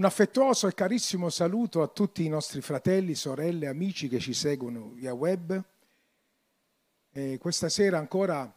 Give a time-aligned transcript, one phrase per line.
[0.00, 4.92] Un affettuoso e carissimo saluto a tutti i nostri fratelli, sorelle, amici che ci seguono
[4.94, 5.62] via web.
[7.12, 8.50] E questa sera ancora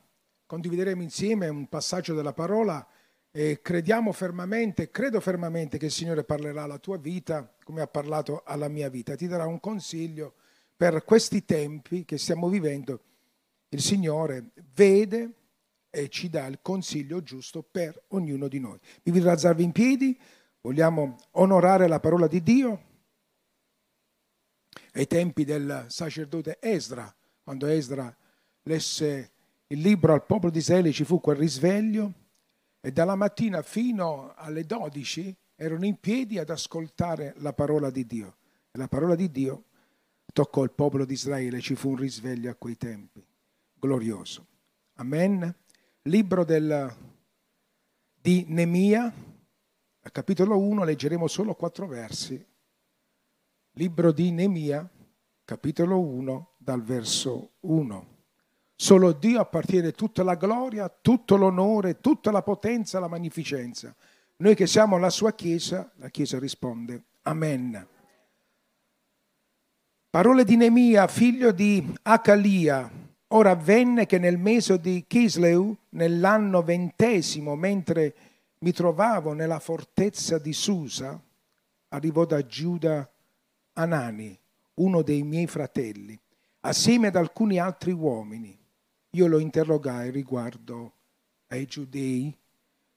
[0.46, 2.88] condivideremo insieme un passaggio della parola
[3.30, 8.44] e crediamo fermamente, credo fermamente che il Signore parlerà alla tua vita come ha parlato
[8.46, 9.16] alla mia vita.
[9.16, 10.36] Ti darà un consiglio
[10.78, 13.02] per questi tempi che stiamo vivendo.
[13.68, 15.34] Il Signore vede
[15.90, 18.80] e ci dà il consiglio giusto per ognuno di noi.
[19.04, 20.18] Vi alzarvi in piedi.
[20.66, 22.84] Vogliamo onorare la parola di Dio.
[24.94, 27.14] Ai tempi del sacerdote Esdra,
[27.44, 28.16] quando Esdra
[28.62, 29.32] lesse
[29.68, 32.14] il libro al popolo di Israele ci fu quel risveglio
[32.80, 38.38] e dalla mattina fino alle 12 erano in piedi ad ascoltare la parola di Dio.
[38.72, 39.66] E la parola di Dio
[40.32, 43.22] toccò il popolo di Israele, ci fu un risveglio a quei tempi.
[43.74, 44.48] Glorioso.
[44.94, 45.54] Amen.
[46.04, 46.96] Libro del,
[48.14, 49.14] di Nemia,
[50.06, 52.46] al capitolo 1 leggeremo solo quattro versi.
[53.76, 54.88] Libro di Nemia,
[55.46, 58.08] capitolo 1, dal verso 1.
[58.76, 63.96] Solo Dio appartiene tutta la gloria, tutto l'onore, tutta la potenza, la magnificenza.
[64.38, 67.88] Noi che siamo la sua Chiesa, la Chiesa risponde Amen.
[70.10, 72.92] Parole di Nemia, figlio di Acalia.
[73.28, 78.14] Ora avvenne che nel mese di Chisleu, nell'anno ventesimo, mentre
[78.64, 81.22] mi trovavo nella fortezza di Susa,
[81.90, 83.08] arrivò da Giuda
[83.74, 84.40] Anani,
[84.76, 86.18] uno dei miei fratelli,
[86.62, 88.58] assieme ad alcuni altri uomini.
[89.12, 90.94] Io lo interrogai riguardo
[91.48, 92.36] ai giudei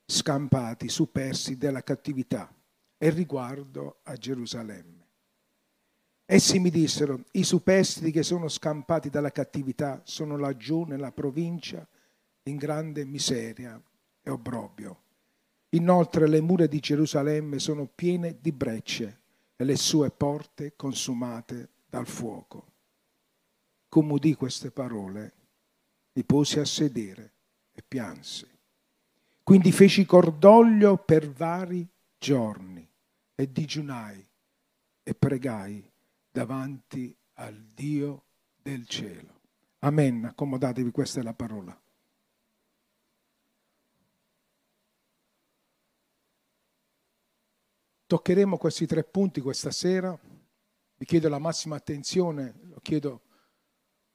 [0.06, 2.48] scampati, supersi della cattività
[2.96, 5.04] e riguardo a Gerusalemme.
[6.26, 11.86] Essi mi dissero, i superstiti che sono scampati dalla cattività sono laggiù nella provincia
[12.44, 13.80] in grande miseria
[14.22, 15.00] e obbrobio
[15.76, 19.20] Inoltre le mura di Gerusalemme sono piene di brecce
[19.56, 22.72] e le sue porte consumate dal fuoco.
[23.88, 25.34] Come udì queste parole,
[26.14, 27.32] mi posi a sedere
[27.72, 28.46] e piansi.
[29.42, 31.86] Quindi feci cordoglio per vari
[32.18, 32.88] giorni
[33.34, 34.26] e digiunai
[35.02, 35.88] e pregai
[36.30, 38.24] davanti al Dio
[38.62, 39.40] del cielo.
[39.80, 40.24] Amen.
[40.24, 41.78] Accomodatevi, questa è la parola.
[48.06, 50.16] Toccheremo questi tre punti questa sera.
[50.98, 53.22] Vi chiedo la massima attenzione, lo chiedo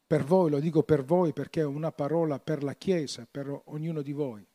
[0.08, 4.02] per voi, lo dico per voi perché è una parola per la Chiesa, per ognuno
[4.02, 4.46] di voi.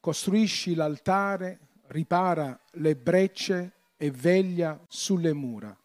[0.00, 5.76] Costruisci l'altare, ripara le brecce e veglia sulle mura.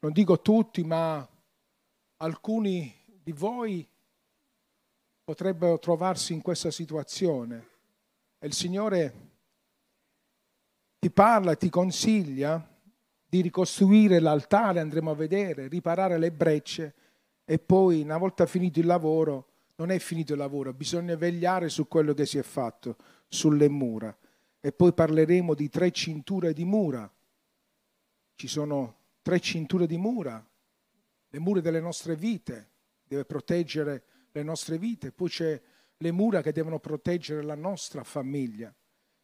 [0.00, 1.26] Non dico tutti, ma
[2.18, 3.86] alcuni di voi
[5.24, 7.68] potrebbero trovarsi in questa situazione.
[8.38, 9.29] E il Signore
[11.00, 12.62] ti parla, ti consiglia
[13.26, 16.94] di ricostruire l'altare, andremo a vedere, riparare le brecce
[17.46, 21.88] e poi una volta finito il lavoro, non è finito il lavoro, bisogna vegliare su
[21.88, 22.96] quello che si è fatto,
[23.28, 24.14] sulle mura.
[24.60, 27.10] E poi parleremo di tre cinture di mura.
[28.34, 30.46] Ci sono tre cinture di mura,
[31.30, 32.68] le mura delle nostre vite,
[33.04, 34.02] deve proteggere
[34.32, 35.60] le nostre vite, poi c'è
[35.96, 38.74] le mura che devono proteggere la nostra famiglia.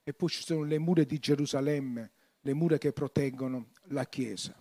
[0.08, 2.12] E poi ci sono le mura di Gerusalemme,
[2.42, 4.54] le mura che proteggono la Chiesa.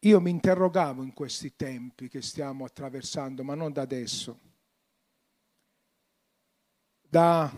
[0.00, 4.38] Io mi interrogavo in questi tempi che stiamo attraversando, ma non da adesso.
[7.08, 7.50] Da,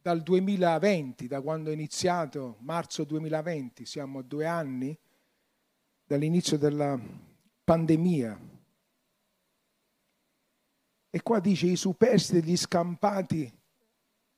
[0.00, 4.98] dal 2020, da quando è iniziato, marzo 2020, siamo a due anni
[6.02, 6.98] dall'inizio della
[7.62, 8.40] pandemia,
[11.10, 13.52] e qua dice i superstiti, gli scampati,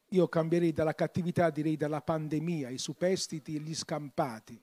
[0.09, 4.61] io cambierei dalla cattività, direi dalla pandemia, i superstiti e gli scampati,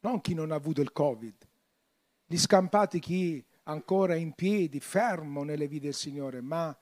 [0.00, 1.34] non chi non ha avuto il Covid,
[2.26, 6.76] gli scampati chi ancora in piedi, fermo nelle vite del Signore, ma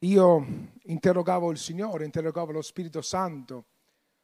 [0.00, 0.46] io
[0.84, 3.64] interrogavo il Signore, interrogavo lo Spirito Santo,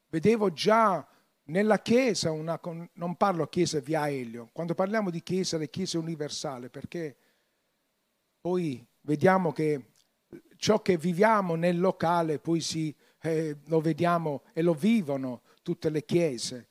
[0.08, 1.06] vedevo già
[1.46, 2.60] nella Chiesa, una,
[2.94, 7.16] non parlo Chiesa via Elio, quando parliamo di Chiesa, le Chiese universali, perché
[8.44, 9.92] poi vediamo che
[10.58, 16.04] ciò che viviamo nel locale poi si, eh, lo vediamo e lo vivono tutte le
[16.04, 16.68] chiese.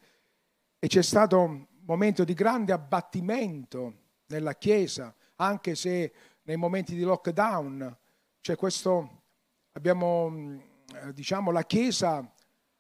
[0.78, 7.02] E c'è stato un momento di grande abbattimento nella chiesa, anche se nei momenti di
[7.02, 7.98] lockdown
[8.40, 9.24] c'è questo,
[9.72, 10.62] abbiamo,
[10.94, 12.18] eh, diciamo, la chiesa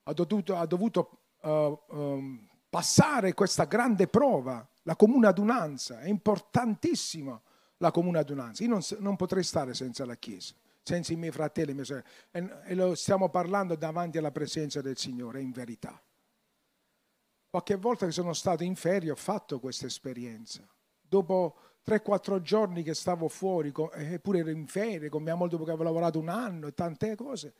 [0.03, 7.41] ha dovuto, ha dovuto uh, um, passare questa grande prova, la comune adunanza, è importantissimo
[7.83, 8.63] la comune adunanza.
[8.63, 10.53] Io non, non potrei stare senza la Chiesa.
[10.81, 12.07] senza i miei fratelli e mie sorelle.
[12.31, 16.01] E, e lo stiamo parlando davanti alla presenza del Signore, in verità.
[17.49, 20.67] Qualche volta che sono stato in ferie ho fatto questa esperienza.
[20.99, 25.71] Dopo 3-4 giorni che stavo fuori, eppure ero in ferie con mia moglie dopo che
[25.71, 27.53] avevo lavorato un anno e tante cose,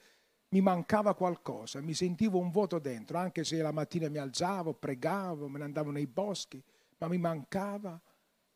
[0.50, 5.50] mi mancava qualcosa, mi sentivo un vuoto dentro, anche se la mattina mi alzavo, pregavo,
[5.50, 6.64] me ne andavo nei boschi,
[7.00, 8.00] ma mi mancava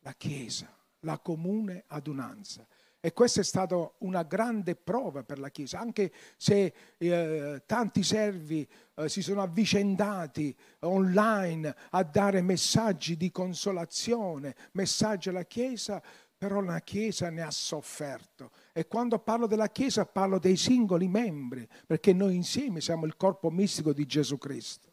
[0.00, 2.66] la Chiesa, la comune adunanza.
[3.00, 8.68] E questa è stata una grande prova per la Chiesa, anche se eh, tanti servi
[8.96, 16.02] eh, si sono avvicendati online a dare messaggi di consolazione, messaggi alla Chiesa,
[16.36, 18.50] però la Chiesa ne ha sofferto.
[18.72, 23.48] E quando parlo della Chiesa parlo dei singoli membri, perché noi insieme siamo il corpo
[23.48, 24.92] mistico di Gesù Cristo.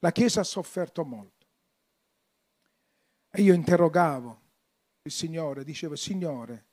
[0.00, 1.46] La Chiesa ha sofferto molto.
[3.30, 4.41] E io interrogavo
[5.04, 6.66] il Signore, dicevo, Signore,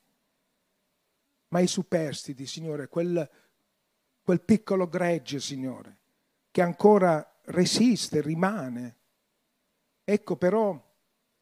[1.48, 3.28] ma i superstiti, Signore, quel,
[4.22, 5.98] quel piccolo gregge, Signore,
[6.50, 8.96] che ancora resiste, rimane.
[10.04, 10.80] Ecco però,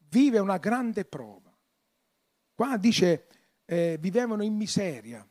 [0.09, 1.55] vive una grande prova.
[2.55, 3.27] Qua dice,
[3.65, 5.25] eh, vivevano in miseria,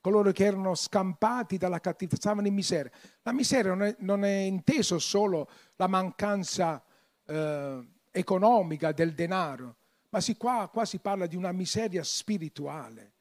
[0.00, 2.90] coloro che erano scampati dalla cattività, stavano in miseria.
[3.22, 6.84] La miseria non è, non è inteso solo la mancanza
[7.24, 9.76] eh, economica del denaro,
[10.12, 13.12] ma si, qua, qua si parla di una miseria spirituale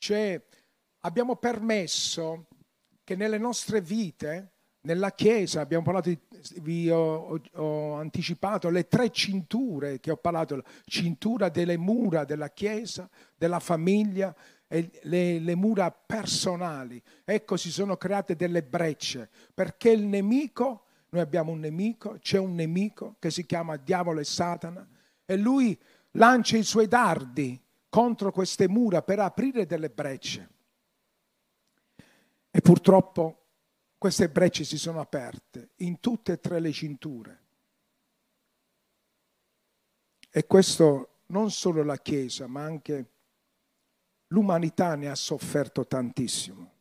[0.00, 0.42] cioè
[1.00, 2.46] abbiamo permesso
[3.04, 4.52] che nelle nostre vite,
[4.82, 6.18] nella Chiesa, abbiamo parlato, di,
[6.62, 12.48] vi ho, ho, anticipato le tre cinture che ho parlato, la cintura delle mura della
[12.48, 14.34] Chiesa, della famiglia
[14.66, 17.00] e le, le mura personali.
[17.24, 22.54] Ecco, si sono create delle brecce, perché il nemico, noi abbiamo un nemico, c'è un
[22.54, 24.88] nemico che si chiama Diavolo e Satana,
[25.26, 25.78] e lui
[26.12, 30.48] lancia i suoi dardi contro queste mura per aprire delle brecce.
[32.50, 33.46] E purtroppo
[33.98, 37.38] queste brecce si sono aperte in tutte e tre le cinture.
[40.30, 43.10] E questo non solo la Chiesa, ma anche
[44.28, 46.72] l'umanità ne ha sofferto tantissimo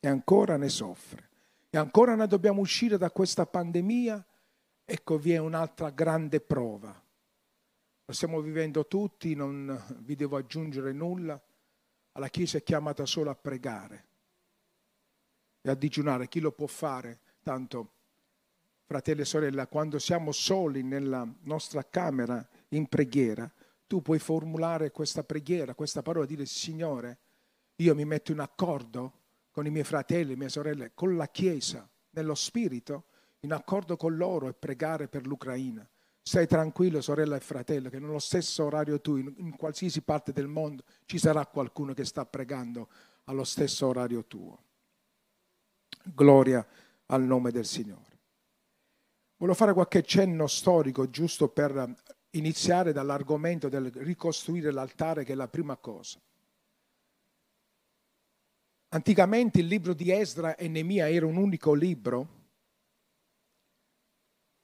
[0.00, 1.28] e ancora ne soffre.
[1.70, 4.26] E ancora noi dobbiamo uscire da questa pandemia.
[4.84, 7.00] Ecco, vi è un'altra grande prova
[8.10, 11.40] lo stiamo vivendo tutti, non vi devo aggiungere nulla.
[12.12, 14.06] Alla Chiesa è chiamata solo a pregare
[15.60, 16.26] e a digiunare.
[16.26, 17.20] Chi lo può fare?
[17.40, 17.92] Tanto,
[18.84, 23.48] fratelli e sorelle, quando siamo soli nella nostra camera in preghiera,
[23.86, 27.18] tu puoi formulare questa preghiera, questa parola, dire Signore,
[27.76, 29.18] io mi metto in accordo
[29.52, 33.04] con i miei fratelli, mie sorelle, con la Chiesa, nello Spirito,
[33.42, 35.88] in accordo con loro e pregare per l'Ucraina.
[36.22, 40.46] Stai tranquillo, sorella e fratello, che nello stesso orario tu, in, in qualsiasi parte del
[40.46, 42.88] mondo, ci sarà qualcuno che sta pregando
[43.24, 44.64] allo stesso orario tuo.
[46.04, 46.66] Gloria
[47.06, 48.18] al nome del Signore.
[49.36, 51.94] Volevo fare qualche cenno storico giusto per
[52.32, 56.20] iniziare dall'argomento del ricostruire l'altare, che è la prima cosa.
[58.92, 62.39] Anticamente il libro di Esdra e Nemia era un unico libro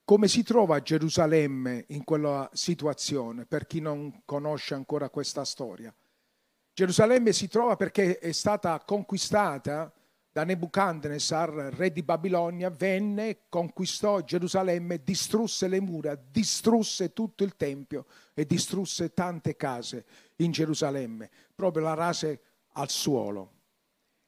[0.07, 5.93] come si trova Gerusalemme in quella situazione, per chi non conosce ancora questa storia?
[6.73, 9.93] Gerusalemme si trova perché è stata conquistata
[10.31, 18.07] da Nebuchadnezzar, re di Babilonia, venne, conquistò Gerusalemme, distrusse le mura, distrusse tutto il Tempio
[18.33, 20.05] e distrusse tante case
[20.37, 22.43] in Gerusalemme, proprio la rase
[22.75, 23.55] al suolo.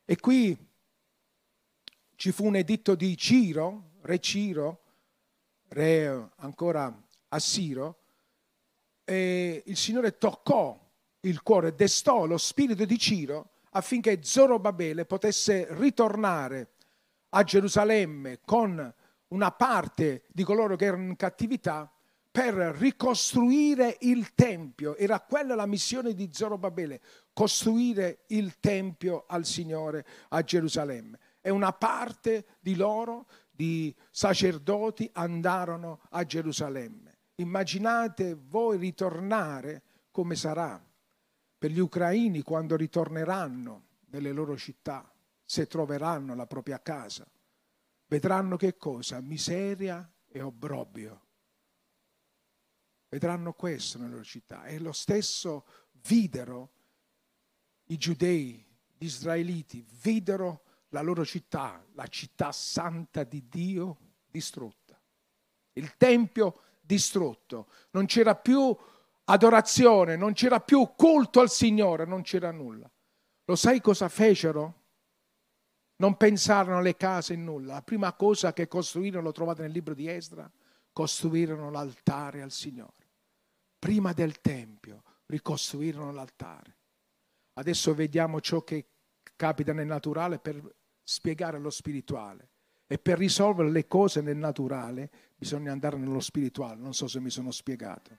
[0.04, 0.56] E qui
[2.16, 4.82] ci fu un editto di Ciro, re Ciro,
[5.68, 6.94] re ancora
[7.28, 7.98] assiro,
[9.04, 10.78] e il Signore toccò
[11.20, 16.72] il cuore, destò lo spirito di Ciro affinché Zorobabele potesse ritornare
[17.30, 18.94] a Gerusalemme con
[19.28, 21.90] una parte di coloro che erano in cattività
[22.30, 24.96] per ricostruire il Tempio.
[24.96, 27.00] Era quella la missione di Zorobabele,
[27.32, 31.18] costruire il Tempio al Signore a Gerusalemme.
[31.40, 33.26] E una parte di loro
[33.58, 37.18] di sacerdoti andarono a Gerusalemme.
[37.38, 40.80] Immaginate voi ritornare come sarà
[41.58, 45.12] per gli ucraini quando ritorneranno nelle loro città,
[45.44, 47.28] se troveranno la propria casa.
[48.06, 49.20] Vedranno che cosa?
[49.20, 51.26] Miseria e obbrobio.
[53.08, 54.66] Vedranno questo nelle loro città.
[54.66, 55.66] E lo stesso
[56.06, 56.70] videro
[57.86, 58.64] i giudei,
[58.96, 65.00] gli israeliti, videro la loro città, la città santa di Dio, distrutta.
[65.75, 67.68] Il Tempio distrutto.
[67.90, 68.76] Non c'era più
[69.25, 72.90] adorazione, non c'era più culto al Signore, non c'era nulla.
[73.45, 74.75] Lo sai cosa fecero?
[75.97, 77.75] Non pensarono alle case in nulla.
[77.75, 80.50] La prima cosa che costruirono, lo trovate nel libro di Esdra,
[80.92, 83.07] costruirono l'altare al Signore.
[83.78, 86.76] Prima del Tempio ricostruirono l'altare.
[87.54, 88.87] Adesso vediamo ciò che
[89.37, 90.76] capita nel naturale per
[91.08, 92.50] spiegare lo spirituale.
[92.86, 96.80] E per risolvere le cose nel naturale bisogna andare nello spirituale.
[96.80, 98.16] Non so se mi sono spiegato.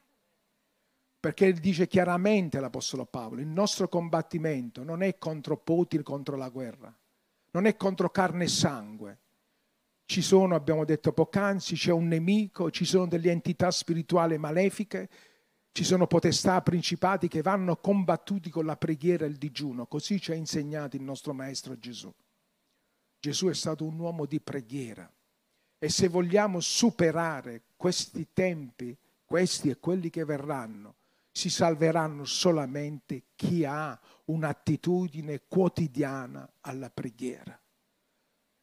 [1.19, 6.95] Perché dice chiaramente l'Apostolo Paolo, il nostro combattimento non è contro Putin, contro la guerra,
[7.51, 9.19] non è contro carne e sangue.
[10.05, 15.09] Ci sono, abbiamo detto poc'anzi, c'è un nemico, ci sono delle entità spirituali malefiche
[15.71, 19.85] ci sono potestà, principati che vanno combattuti con la preghiera e il digiuno.
[19.85, 22.13] Così ci ha insegnato il nostro Maestro Gesù.
[23.19, 25.11] Gesù è stato un uomo di preghiera.
[25.77, 28.95] E se vogliamo superare questi tempi,
[29.25, 30.95] questi e quelli che verranno,
[31.31, 37.57] si salveranno solamente chi ha un'attitudine quotidiana alla preghiera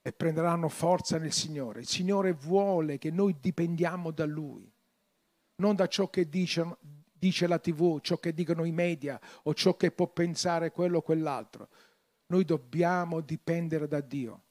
[0.02, 1.80] e prenderanno forza nel Signore.
[1.80, 4.70] Il Signore vuole che noi dipendiamo da Lui
[5.56, 6.76] non da ciò che dice,
[7.12, 11.02] dice la tv, ciò che dicono i media o ciò che può pensare quello o
[11.02, 11.68] quell'altro.
[12.26, 14.42] Noi dobbiamo dipendere da Dio,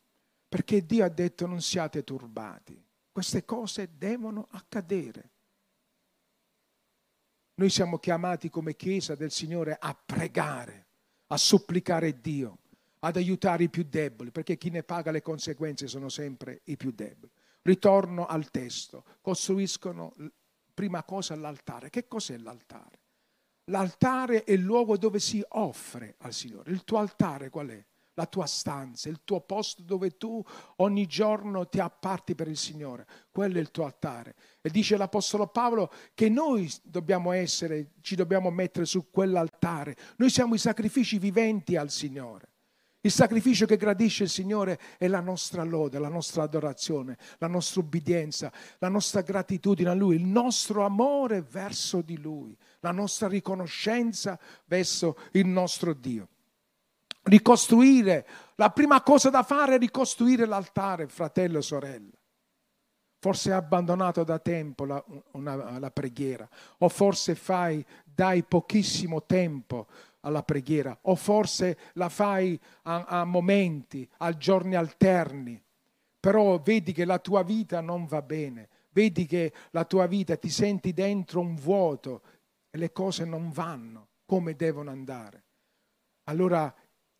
[0.55, 2.81] perché Dio ha detto non siate turbati,
[3.11, 5.31] queste cose devono accadere.
[7.55, 10.85] Noi siamo chiamati come Chiesa del Signore a pregare,
[11.27, 12.59] a supplicare Dio,
[12.99, 16.91] ad aiutare i più deboli, perché chi ne paga le conseguenze sono sempre i più
[16.91, 17.33] deboli.
[17.61, 20.13] Ritorno al testo, costruiscono
[20.73, 21.89] prima cosa l'altare.
[21.89, 22.99] Che cos'è l'altare?
[23.65, 26.71] L'altare è il luogo dove si offre al Signore.
[26.71, 27.85] Il tuo altare qual è?
[28.15, 30.43] La tua stanza, il tuo posto dove tu
[30.77, 33.05] ogni giorno ti apparti per il Signore.
[33.29, 34.35] Quello è il tuo altare.
[34.61, 39.95] E dice l'Apostolo Paolo che noi dobbiamo essere, ci dobbiamo mettere su quell'altare.
[40.17, 42.49] Noi siamo i sacrifici viventi al Signore.
[43.05, 47.81] Il sacrificio che gradisce il Signore è la nostra lode, la nostra adorazione, la nostra
[47.81, 54.39] ubbidienza, la nostra gratitudine a Lui, il nostro amore verso di Lui, la nostra riconoscenza
[54.65, 56.29] verso il nostro Dio.
[57.27, 62.13] Ricostruire, la prima cosa da fare è ricostruire l'altare, fratello e sorella.
[63.19, 69.87] Forse hai abbandonato da tempo la, una, la preghiera o forse fai, dai pochissimo tempo
[70.19, 75.59] alla preghiera o forse la fai a, a momenti, a giorni alterni,
[76.19, 80.49] però vedi che la tua vita non va bene, vedi che la tua vita ti
[80.49, 82.21] senti dentro un vuoto
[82.69, 85.43] e le cose non vanno come devono andare.
[86.25, 86.71] Allora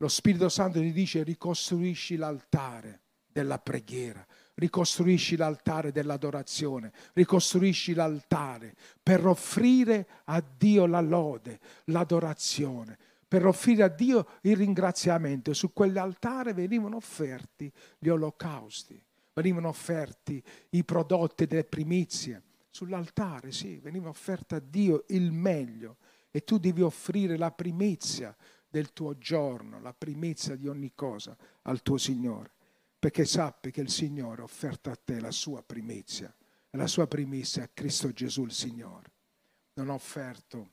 [0.06, 9.26] lo Spirito Santo ti dice ricostruisci l'altare della preghiera, ricostruisci l'altare dell'adorazione, ricostruisci l'altare per
[9.26, 12.98] offrire a Dio la lode, l'adorazione,
[13.28, 15.54] per offrire a Dio il ringraziamento.
[15.54, 22.44] Su quell'altare venivano offerti gli olocausti, venivano offerti i prodotti delle primizie.
[22.70, 25.98] Sull'altare, sì, veniva offerto a Dio il meglio
[26.30, 28.36] e tu devi offrire la primizia
[28.76, 32.52] del tuo giorno, la primizia di ogni cosa al tuo Signore
[33.06, 36.34] perché sappi che il Signore ha offerto a te la sua primizia
[36.72, 39.12] e la sua primizia è Cristo Gesù il Signore.
[39.76, 40.72] Non ha offerto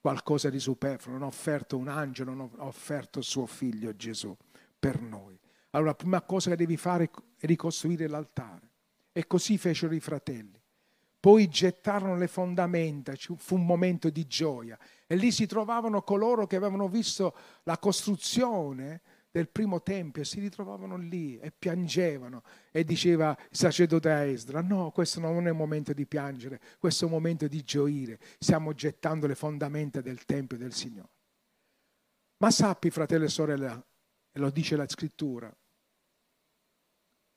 [0.00, 4.34] qualcosa di superfluo, non ha offerto un angelo, non ha offerto suo figlio Gesù
[4.78, 5.38] per noi.
[5.70, 8.70] Allora la prima cosa che devi fare è ricostruire l'altare.
[9.12, 10.58] E così fecero i fratelli.
[11.24, 14.78] Poi gettarono le fondamenta, fu un momento di gioia.
[15.06, 19.00] E lì si trovavano coloro che avevano visto la costruzione
[19.30, 25.18] del primo tempio si ritrovavano lì e piangevano e diceva il sacerdote Esdra, no, questo
[25.18, 29.34] non è un momento di piangere, questo è un momento di gioire, stiamo gettando le
[29.34, 31.08] fondamenta del tempio del Signore.
[32.36, 33.82] Ma sappi, fratello e sorella,
[34.30, 35.50] e lo dice la scrittura,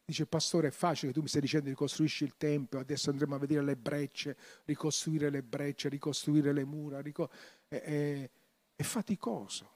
[0.08, 3.62] dice pastore è facile, tu mi stai dicendo ricostruisci il tempio, adesso andremo a vedere
[3.62, 7.30] le brecce, ricostruire le brecce, ricostruire le mura, rico-
[7.68, 8.30] è, è,
[8.74, 9.76] è faticoso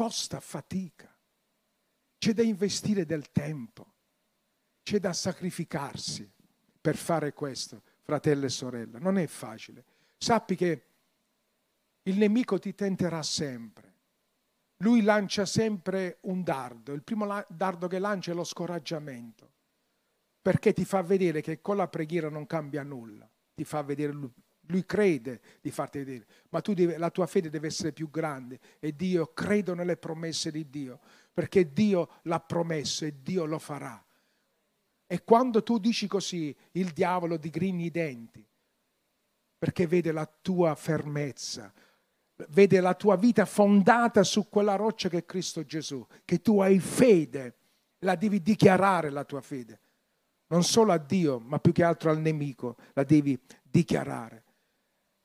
[0.00, 1.14] costa fatica,
[2.16, 3.92] c'è da investire del tempo,
[4.82, 6.30] c'è da sacrificarsi
[6.80, 8.98] per fare questo, fratello e sorella.
[8.98, 9.84] Non è facile.
[10.16, 10.84] Sappi che
[12.04, 13.89] il nemico ti tenterà sempre.
[14.82, 16.92] Lui lancia sempre un dardo.
[16.92, 19.50] Il primo dardo che lancia è lo scoraggiamento,
[20.40, 23.28] perché ti fa vedere che con la preghiera non cambia nulla.
[23.54, 27.92] Ti fa vedere lui crede di farti vedere, ma devi, la tua fede deve essere
[27.92, 31.00] più grande e Dio, credo nelle promesse di Dio,
[31.32, 34.02] perché Dio l'ha promesso e Dio lo farà.
[35.06, 38.46] E quando tu dici così, il diavolo digrigni i denti,
[39.58, 41.72] perché vede la tua fermezza,
[42.48, 46.78] vede la tua vita fondata su quella roccia che è Cristo Gesù, che tu hai
[46.78, 47.56] fede,
[48.00, 49.80] la devi dichiarare la tua fede.
[50.48, 54.44] Non solo a Dio, ma più che altro al nemico, la devi dichiarare.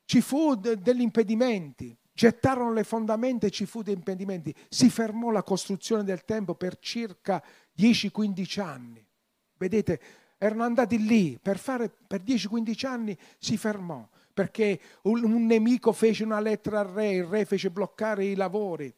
[0.05, 4.53] Ci fu de- degli impedimenti, gettarono le fondamenta e ci fu degli impedimenti.
[4.69, 7.43] Si fermò la costruzione del Tempio per circa
[7.75, 9.03] 10-15 anni.
[9.57, 9.99] Vedete,
[10.37, 16.25] erano andati lì per fare per 10-15 anni si fermò perché un, un, nemico fece
[16.25, 18.93] una lettera al re, il re fece bloccare i lavori.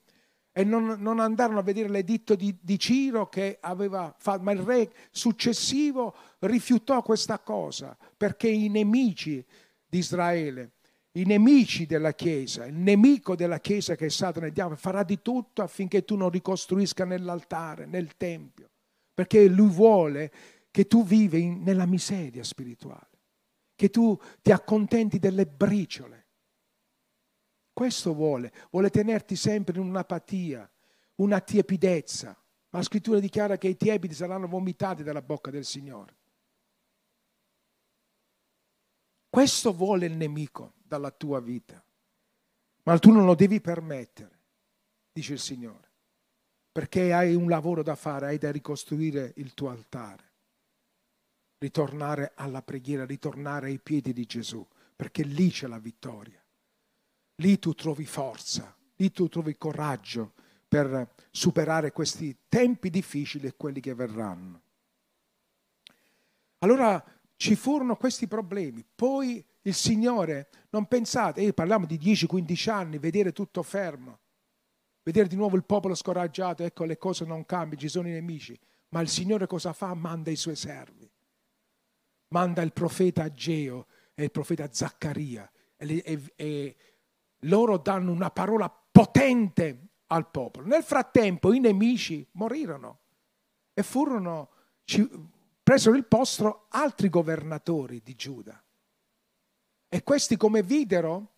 [0.51, 4.62] E non, non andarono a vedere l'editto di, di Ciro che aveva fatto, ma il
[4.62, 9.46] re successivo rifiutò questa cosa perché i nemici
[9.86, 10.72] di Israele,
[11.12, 15.03] i nemici della Chiesa, il nemico della Chiesa che è Satana e il diavolo farà
[15.03, 18.72] di tutto affinché tu non ricostruisca nell'altare, nel Tempio,
[19.13, 20.32] perché lui vuole
[20.72, 23.17] che tu vivi nella miseria spirituale
[23.78, 26.26] che tu ti accontenti delle briciole.
[27.72, 30.70] Questo vuole, vuole tenerti sempre in un'apatia,
[31.18, 32.30] una tiepidezza.
[32.70, 36.16] Ma la scrittura dichiara che i tiepidi saranno vomitati dalla bocca del Signore.
[39.30, 41.82] Questo vuole il nemico dalla tua vita,
[42.82, 44.40] ma tu non lo devi permettere,
[45.12, 45.92] dice il Signore,
[46.72, 50.27] perché hai un lavoro da fare, hai da ricostruire il tuo altare
[51.60, 56.44] ritornare alla preghiera, ritornare ai piedi di Gesù, perché lì c'è la vittoria.
[57.36, 60.34] Lì tu trovi forza, lì tu trovi coraggio
[60.68, 64.62] per superare questi tempi difficili e quelli che verranno.
[66.60, 67.04] Allora
[67.36, 73.32] ci furono questi problemi, poi il Signore, non pensate, eh, parliamo di 10-15 anni, vedere
[73.32, 74.20] tutto fermo,
[75.04, 78.60] vedere di nuovo il popolo scoraggiato, ecco le cose non cambiano, ci sono i nemici,
[78.90, 79.94] ma il Signore cosa fa?
[79.94, 81.08] Manda i suoi servi
[82.30, 86.76] manda il profeta Ageo e il profeta Zaccaria e, e, e
[87.42, 90.68] loro danno una parola potente al popolo.
[90.68, 93.02] Nel frattempo i nemici morirono
[93.74, 94.50] e furono,
[94.84, 95.08] ci,
[95.62, 98.62] presero il posto altri governatori di Giuda.
[99.90, 101.36] E questi come videro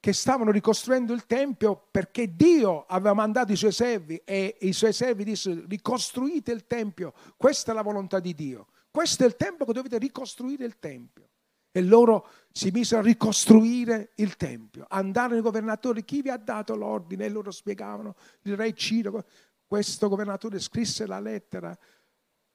[0.00, 4.92] che stavano ricostruendo il Tempio perché Dio aveva mandato i suoi servi e i suoi
[4.92, 8.68] servi dissero ricostruite il Tempio, questa è la volontà di Dio.
[8.92, 11.30] Questo è il tempo che dovete ricostruire il Tempio.
[11.72, 14.84] E loro si misero a ricostruire il Tempio.
[14.88, 17.24] Andarono i governatori, chi vi ha dato l'ordine?
[17.24, 19.24] E loro spiegavano, il re Ciro,
[19.66, 21.76] questo governatore scrisse la lettera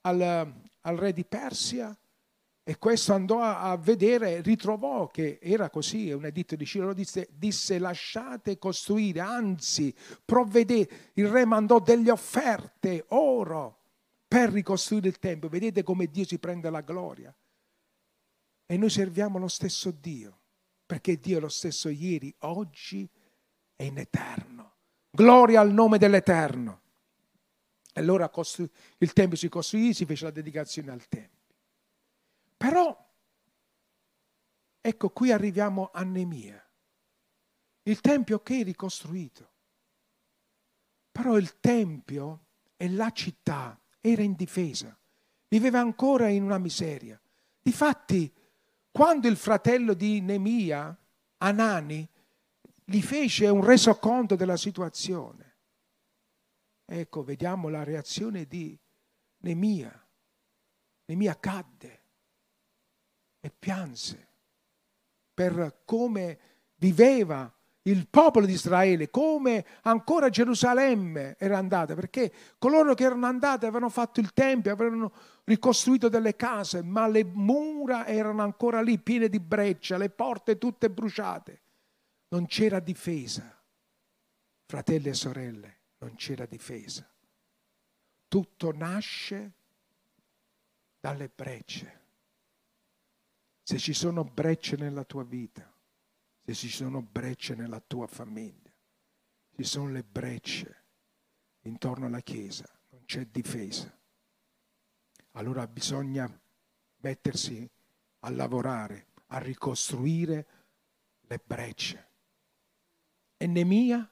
[0.02, 1.98] al, al re di Persia
[2.70, 7.30] e questo andò a, a, vedere, ritrovò che era così, un editto di Ciro, disse,
[7.32, 13.78] disse lasciate costruire, anzi provvedete, il re mandò delle offerte, oro,
[14.28, 15.50] per ricostruire il Tempio.
[15.50, 17.36] Vedete come Dio si prende la gloria.
[18.66, 20.40] E noi serviamo lo stesso Dio,
[20.86, 23.10] perché Dio è lo stesso ieri, oggi
[23.76, 24.76] e in eterno.
[25.10, 26.82] Gloria al nome dell'Eterno.
[27.94, 28.30] E allora
[28.98, 31.56] il Tempio si costruì, si fece la dedicazione al Tempio.
[32.58, 33.10] Però,
[34.82, 36.62] ecco qui arriviamo a Nemia.
[37.84, 39.52] Il Tempio che è ricostruito.
[41.12, 43.80] Però il Tempio è la città
[44.12, 44.98] era in difesa,
[45.48, 47.20] viveva ancora in una miseria.
[47.62, 48.34] Difatti,
[48.92, 50.98] quando il fratello di Nemia,
[51.38, 52.08] Anani,
[52.84, 55.56] gli fece un resoconto della situazione,
[56.86, 58.78] ecco, vediamo la reazione di
[59.40, 60.08] Nemia.
[61.06, 62.02] Nemia cadde
[63.40, 64.28] e pianse
[65.34, 66.40] per come
[66.76, 67.54] viveva
[67.90, 73.90] il popolo di Israele, come ancora Gerusalemme era andata, perché coloro che erano andati avevano
[73.90, 75.12] fatto il Tempio, avevano
[75.46, 80.90] ricostruito delle case, ma le mura erano ancora lì piene di breccia, le porte tutte
[80.90, 81.62] bruciate.
[82.30, 83.56] Non c'era difesa.
[84.66, 87.10] Fratelli e sorelle, non c'era difesa.
[88.28, 89.52] Tutto nasce
[91.00, 92.02] dalle brecce.
[93.64, 95.72] Se ci sono brecce nella tua vita,
[96.54, 98.72] se ci sono brecce nella tua famiglia,
[99.54, 100.84] ci sono le brecce
[101.64, 103.94] intorno alla Chiesa, non c'è difesa.
[105.32, 106.28] Allora bisogna
[106.98, 107.70] mettersi
[108.20, 110.48] a lavorare, a ricostruire
[111.22, 112.08] le brecce.
[113.36, 114.10] E Nemia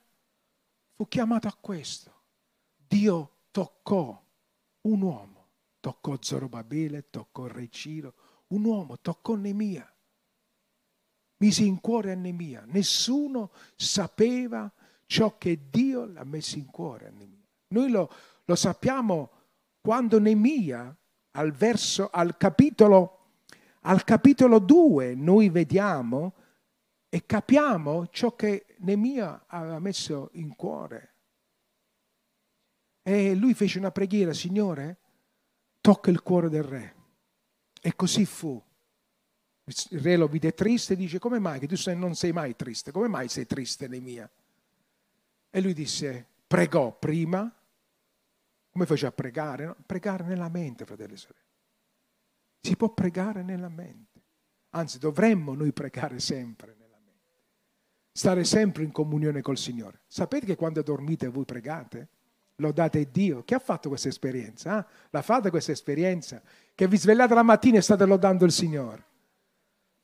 [0.92, 2.12] fu chiamato a questo.
[2.76, 4.22] Dio toccò
[4.82, 5.48] un uomo,
[5.80, 9.90] toccò Zorobabele, toccò re Ciro, un uomo toccò Nemia
[11.38, 12.64] mise in cuore a Nemia.
[12.66, 14.70] Nessuno sapeva
[15.06, 17.46] ciò che Dio l'ha messo in cuore a Nemia.
[17.68, 18.12] Noi lo,
[18.44, 19.30] lo sappiamo
[19.80, 20.94] quando Nemia,
[21.32, 23.28] al, verso, al, capitolo,
[23.82, 26.34] al capitolo 2, noi vediamo
[27.08, 31.14] e capiamo ciò che Nemia aveva messo in cuore.
[33.02, 34.98] E lui fece una preghiera, Signore,
[35.80, 36.94] tocca il cuore del re.
[37.80, 38.60] E così fu.
[39.68, 42.92] Il re lo vide triste e dice, come mai che tu non sei mai triste?
[42.92, 44.30] Come mai sei triste, Nemia?
[45.50, 47.52] E lui disse, pregò prima.
[48.70, 49.64] Come faceva a pregare?
[49.66, 49.76] No?
[49.84, 51.44] Pregare nella mente, fratelli e sorelle.
[52.60, 54.22] Si può pregare nella mente.
[54.70, 57.40] Anzi, dovremmo noi pregare sempre nella mente.
[58.12, 60.02] Stare sempre in comunione col Signore.
[60.06, 62.08] Sapete che quando dormite voi pregate?
[62.56, 63.42] Lodate Dio.
[63.42, 64.78] Chi ha fatto questa esperienza?
[64.78, 64.92] Eh?
[65.10, 66.40] L'ha fatta questa esperienza?
[66.72, 69.14] Che vi svegliate la mattina e state lodando il Signore.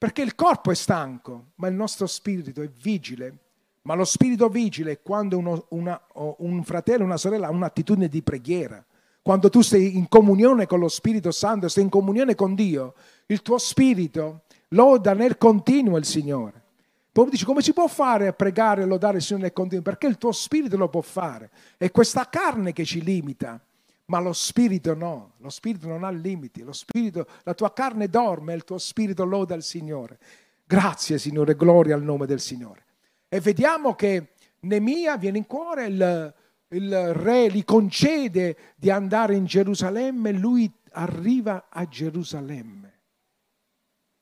[0.02, 3.38] Perché il corpo è stanco, ma il nostro spirito è vigile.
[3.82, 6.00] Ma lo spirito vigile è quando uno, una,
[6.38, 8.84] un fratello una sorella ha un'attitudine di preghiera.
[9.22, 12.94] Quando tu sei in comunione con lo Spirito Santo, sei in comunione con Dio,
[13.26, 16.60] il tuo spirito loda nel continuo il Signore.
[17.12, 19.84] Poi dici come si può fare a pregare e lodare il Signore nel continuo?
[19.84, 21.52] Perché il tuo spirito lo può fare.
[21.76, 23.64] È questa carne che ci limita
[24.12, 28.52] ma lo spirito no, lo spirito non ha limiti, lo spirito, la tua carne dorme
[28.52, 30.18] il tuo spirito loda il Signore.
[30.66, 32.84] Grazie Signore, gloria al nome del Signore.
[33.26, 36.34] E vediamo che Nemia viene in cuore, il,
[36.68, 43.00] il re gli concede di andare in Gerusalemme lui arriva a Gerusalemme.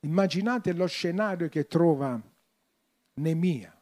[0.03, 2.17] Immaginate lo scenario che trova
[3.15, 3.77] Nemia.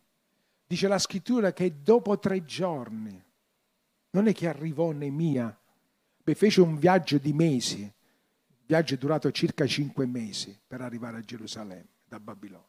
[0.66, 3.22] Dice la scrittura che dopo tre giorni,
[4.12, 5.54] non è che arrivò Nemia
[6.34, 11.88] fece un viaggio di mesi, il viaggio durato circa cinque mesi per arrivare a Gerusalemme
[12.04, 12.66] da Babilonia.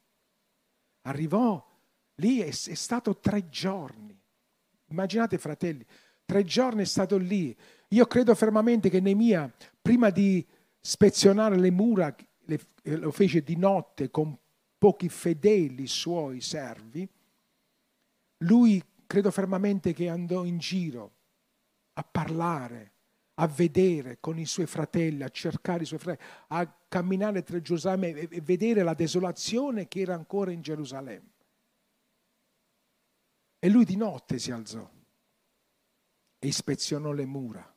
[1.02, 1.66] Arrivò
[2.16, 4.18] lì, è, è stato tre giorni.
[4.88, 5.86] Immaginate fratelli,
[6.26, 7.56] tre giorni è stato lì.
[7.90, 10.46] Io credo fermamente che Nemia, prima di
[10.80, 14.38] spezionare le mura, le, eh, lo fece di notte con
[14.78, 17.08] pochi fedeli suoi servi,
[18.44, 21.12] lui credo fermamente che andò in giro
[21.94, 22.94] a parlare
[23.42, 28.30] a vedere con i suoi fratelli, a cercare i suoi fratelli, a camminare tra Gerusalemme
[28.30, 31.32] e vedere la desolazione che era ancora in Gerusalemme.
[33.60, 34.90] E lui di notte si alzò
[36.38, 37.76] e ispezionò le mura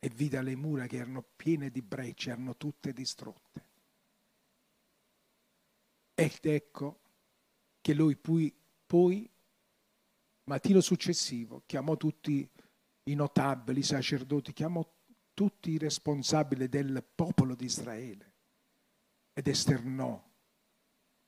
[0.00, 3.66] e vide le mura che erano piene di brecce, erano tutte distrutte.
[6.14, 7.00] Ed ecco
[7.80, 8.52] che lui poi,
[8.84, 9.30] poi
[10.44, 12.48] mattino successivo, chiamò tutti
[13.04, 14.86] i notabili, i sacerdoti, chiamò
[15.34, 18.32] tutti i responsabili del popolo di Israele
[19.32, 20.22] ed esternò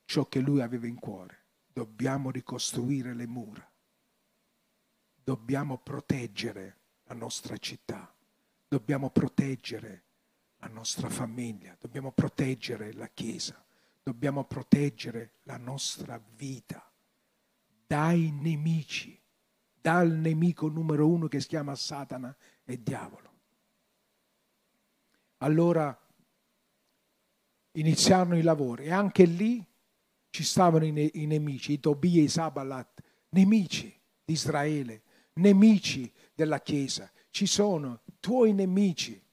[0.05, 1.43] ciò che lui aveva in cuore.
[1.67, 3.69] Dobbiamo ricostruire le mura,
[5.21, 8.15] dobbiamo proteggere la nostra città,
[8.67, 10.03] dobbiamo proteggere
[10.57, 13.61] la nostra famiglia, dobbiamo proteggere la Chiesa,
[14.01, 16.89] dobbiamo proteggere la nostra vita.
[17.87, 19.21] Dai nemici
[19.85, 23.33] dal nemico numero uno che si chiama Satana e diavolo.
[25.37, 25.95] Allora
[27.73, 29.63] iniziarono i lavori e anche lì
[30.31, 36.11] ci stavano i, ne- i nemici, i Tobia e i Sabalat, nemici di Israele, nemici
[36.33, 37.11] della Chiesa.
[37.29, 39.23] Ci sono tuoi nemici,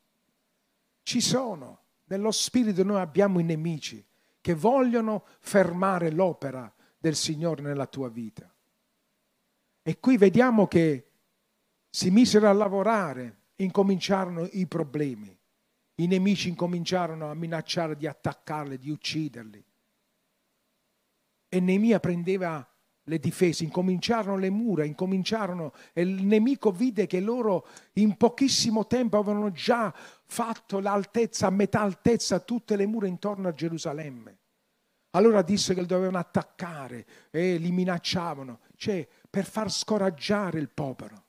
[1.02, 1.80] ci sono.
[2.04, 4.04] Nello spirito noi abbiamo i nemici
[4.42, 8.51] che vogliono fermare l'opera del Signore nella tua vita.
[9.82, 11.10] E qui vediamo che
[11.90, 15.36] si misero a lavorare, incominciarono i problemi.
[15.96, 19.64] I nemici incominciarono a minacciare di attaccarli, di ucciderli.
[21.48, 22.66] E Nemia prendeva
[23.06, 29.18] le difese, incominciarono le mura, incominciarono e il nemico vide che loro in pochissimo tempo
[29.18, 29.92] avevano già
[30.24, 34.38] fatto l'altezza, a metà altezza, tutte le mura intorno a Gerusalemme.
[35.14, 38.60] Allora disse che dovevano attaccare e li minacciavano.
[38.76, 41.24] Cioè, per far scoraggiare il popolo.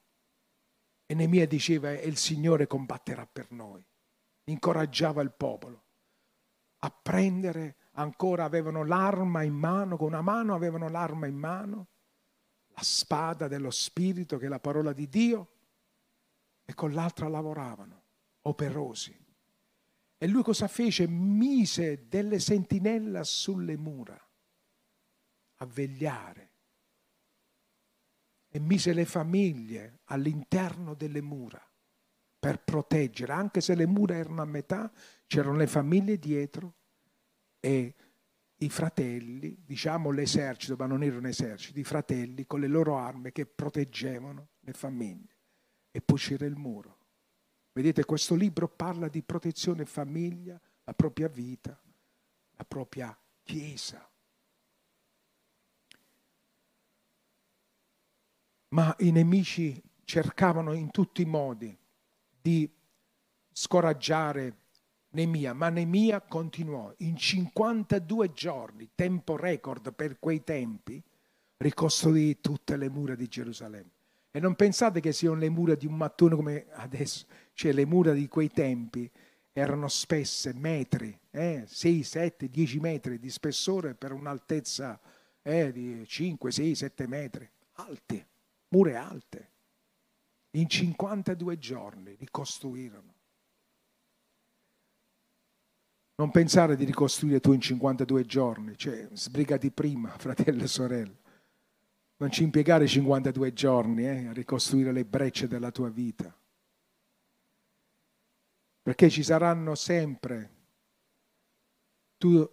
[1.06, 3.82] E Nemia diceva, e il Signore combatterà per noi.
[4.44, 5.84] Incoraggiava il popolo
[6.80, 11.88] a prendere ancora, avevano l'arma in mano, con una mano avevano l'arma in mano,
[12.68, 15.52] la spada dello Spirito, che è la parola di Dio,
[16.66, 18.04] e con l'altra lavoravano,
[18.42, 19.18] operosi.
[20.18, 21.08] E lui cosa fece?
[21.08, 24.20] Mise delle sentinelle sulle mura
[25.58, 26.52] a vegliare
[28.56, 31.60] e mise le famiglie all'interno delle mura
[32.38, 34.92] per proteggere, anche se le mura erano a metà,
[35.26, 36.76] c'erano le famiglie dietro
[37.60, 37.96] e
[38.58, 43.32] i fratelli, diciamo l'esercito, ma non era un esercito, i fratelli con le loro armi
[43.32, 45.36] che proteggevano le famiglie.
[45.90, 46.98] E poi c'era il muro.
[47.72, 51.82] Vedete, questo libro parla di protezione famiglia, la propria vita,
[52.52, 54.08] la propria chiesa.
[58.74, 61.76] Ma i nemici cercavano in tutti i modi
[62.42, 62.70] di
[63.52, 64.58] scoraggiare
[65.10, 71.02] Nemia, ma Nemia continuò in 52 giorni, tempo record per quei tempi,
[71.58, 73.92] ricostruì tutte le mura di Gerusalemme.
[74.32, 78.12] E non pensate che siano le mura di un mattone come adesso, cioè le mura
[78.12, 79.10] di quei tempi
[79.52, 85.00] erano spesse metri, eh, 6, 7, 10 metri di spessore per un'altezza
[85.44, 88.28] eh, di 5, 6, 7 metri, alte,
[88.74, 89.52] mure alte.
[90.56, 93.14] In 52 giorni ricostruirono.
[96.16, 101.22] Non pensare di ricostruire tu in 52 giorni, cioè sbrigati prima, fratello e sorella.
[102.18, 106.36] Non ci impiegare 52 giorni eh, a ricostruire le brecce della tua vita.
[108.82, 110.52] Perché ci saranno sempre.
[112.18, 112.48] Tu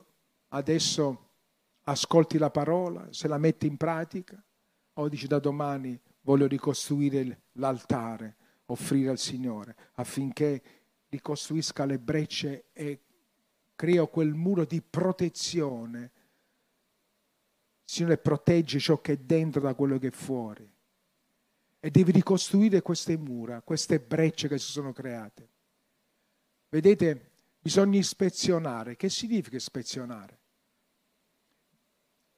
[0.49, 1.29] adesso
[1.83, 4.43] ascolti la parola, se la metti in pratica,
[4.95, 10.63] o dici da domani voglio ricostruire l'altare, offrire al Signore, affinché
[11.09, 13.01] ricostruisca le brecce e
[13.75, 16.13] creo quel muro di protezione.
[17.83, 20.73] Signore, protegge ciò che è dentro da quello che è fuori.
[21.81, 25.49] E devi ricostruire queste mura, queste brecce che si sono create.
[26.69, 28.95] Vedete, bisogna ispezionare.
[28.95, 30.39] Che significa ispezionare?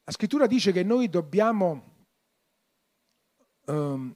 [0.04, 1.91] La scrittura dice che noi dobbiamo
[3.66, 4.14] um,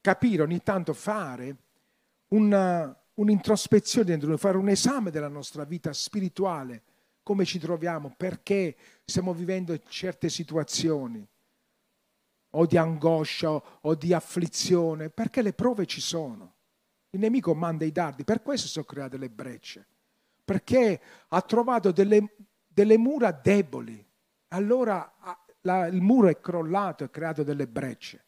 [0.00, 1.56] capire ogni tanto fare
[2.28, 6.82] una, un'introspezione dentro noi, fare un esame della nostra vita spirituale,
[7.22, 11.26] come ci troviamo, perché stiamo vivendo certe situazioni,
[12.52, 16.54] o di angoscia o di afflizione, perché le prove ci sono.
[17.10, 19.86] Il nemico manda i dardi, per questo sono create le brecce,
[20.44, 22.34] perché ha trovato delle,
[22.66, 24.04] delle mura deboli.
[24.48, 25.12] Allora
[25.62, 28.24] la, il muro è crollato e ha creato delle brecce.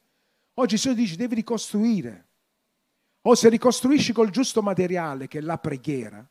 [0.55, 2.29] Oggi si dice devi ricostruire.
[3.23, 6.29] O se ricostruisci col giusto materiale, che è la preghiera,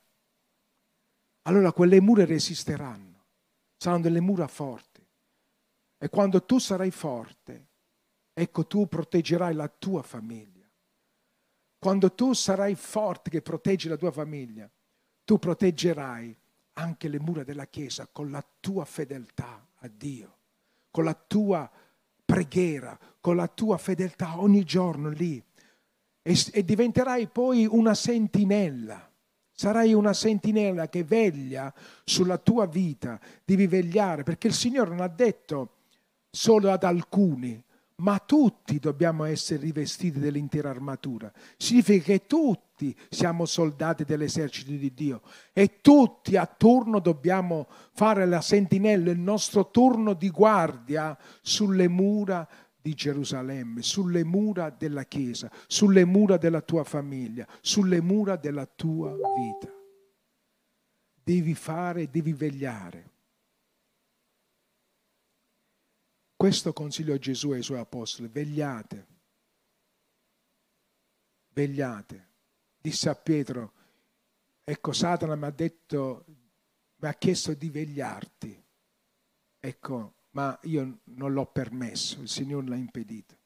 [1.44, 3.10] allora quelle mura resisteranno.
[3.78, 5.04] Saranno delle mura forti.
[5.98, 7.68] E quando tu sarai forte,
[8.34, 10.70] ecco tu proteggerai la tua famiglia.
[11.80, 14.70] Quando tu sarai forte che proteggi la tua famiglia,
[15.24, 16.38] tu proteggerai
[16.74, 20.38] anche le mura della Chiesa con la tua fedeltà a Dio,
[20.92, 21.70] con la tua
[22.24, 25.42] preghiera, con la tua fedeltà ogni giorno lì
[26.22, 29.10] e, e diventerai poi una sentinella.
[29.54, 31.72] Sarai una sentinella che veglia
[32.04, 35.76] sulla tua vita, devi vegliare, perché il Signore non ha detto
[36.32, 37.64] solo ad alcuni,
[37.98, 41.32] ma tutti dobbiamo essere rivestiti dell'intera armatura.
[41.58, 45.22] Significa che tutti siamo soldati dell'esercito di Dio
[45.54, 52.48] e tutti a turno dobbiamo fare la sentinella, il nostro turno di guardia sulle mura
[52.82, 59.14] di Gerusalemme, sulle mura della Chiesa, sulle mura della tua famiglia, sulle mura della tua
[59.14, 59.72] vita.
[61.24, 63.10] Devi fare, devi vegliare.
[66.36, 69.08] Questo consiglio Gesù ai suoi apostoli, vegliate,
[71.50, 72.30] vegliate.
[72.82, 73.74] Disse a Pietro,
[74.64, 76.26] ecco Satana mi ha detto,
[76.96, 78.66] mi ha chiesto di vegliarti.
[79.60, 83.38] Ecco, ma io non l'ho permesso, il Signore l'ha impedito.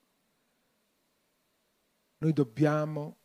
[2.20, 3.18] Noi dobbiamo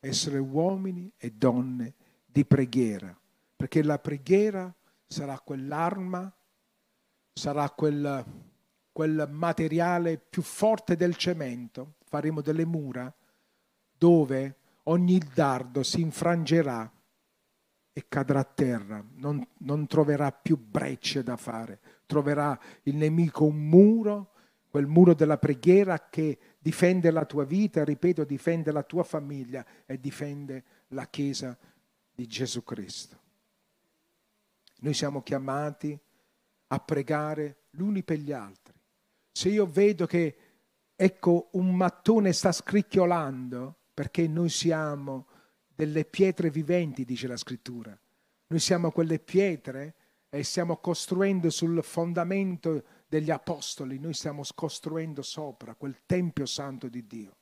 [0.00, 3.16] essere uomini e donne di preghiera,
[3.56, 4.72] perché la preghiera
[5.06, 6.32] sarà quell'arma,
[7.32, 8.24] sarà quel,
[8.92, 13.12] quel materiale più forte del cemento, faremo delle mura
[13.96, 16.90] dove ogni dardo si infrangerà
[17.92, 23.68] e cadrà a terra, non, non troverà più brecce da fare, troverà il nemico un
[23.68, 24.32] muro,
[24.70, 30.00] quel muro della preghiera che difende la tua vita, ripeto, difende la tua famiglia e
[30.00, 31.56] difende la Chiesa
[32.10, 33.20] di Gesù Cristo.
[34.80, 35.98] Noi siamo chiamati
[36.68, 38.74] a pregare gli uni per gli altri.
[39.30, 40.36] Se io vedo che,
[40.96, 45.26] ecco, un mattone sta scricchiolando, perché noi siamo
[45.66, 47.98] delle pietre viventi, dice la scrittura.
[48.46, 49.94] Noi siamo quelle pietre
[50.30, 57.06] e stiamo costruendo sul fondamento degli apostoli, noi stiamo costruendo sopra quel Tempio Santo di
[57.06, 57.36] Dio.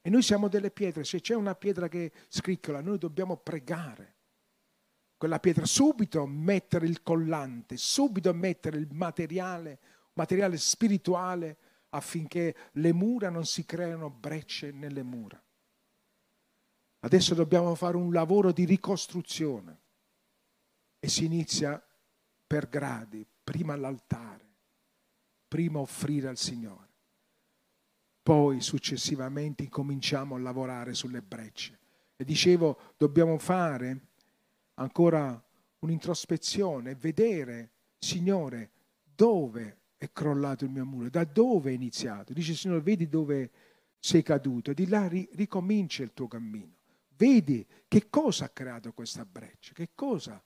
[0.00, 4.16] E noi siamo delle pietre, se c'è una pietra che scricchiola, noi dobbiamo pregare.
[5.16, 9.78] Quella pietra, subito mettere il collante, subito mettere il materiale,
[10.14, 11.56] materiale spirituale
[11.90, 15.40] affinché le mura non si creino brecce nelle mura.
[17.04, 19.80] Adesso dobbiamo fare un lavoro di ricostruzione
[20.98, 21.80] e si inizia
[22.52, 24.46] per gradi, prima all'altare,
[25.48, 26.90] prima offrire al Signore.
[28.22, 31.78] poi successivamente cominciamo a lavorare sulle brecce.
[32.14, 34.08] E dicevo, dobbiamo fare
[34.74, 35.42] ancora
[35.78, 38.70] un'introspezione vedere, Signore,
[39.02, 42.34] dove è crollato il mio muro, da dove è iniziato.
[42.34, 43.50] Dice, Signore, vedi dove
[43.98, 46.76] sei caduto e di là ricomincia il tuo cammino.
[47.16, 50.38] Vedi che cosa ha creato questa breccia, che cosa.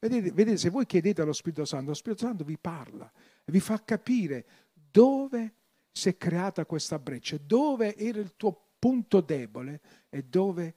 [0.00, 3.10] Vedete, vedete, se voi chiedete allo Spirito Santo, lo Spirito Santo vi parla
[3.50, 5.54] vi fa capire dove
[5.92, 10.74] si è creata questa breccia, dove era il tuo punto debole e dove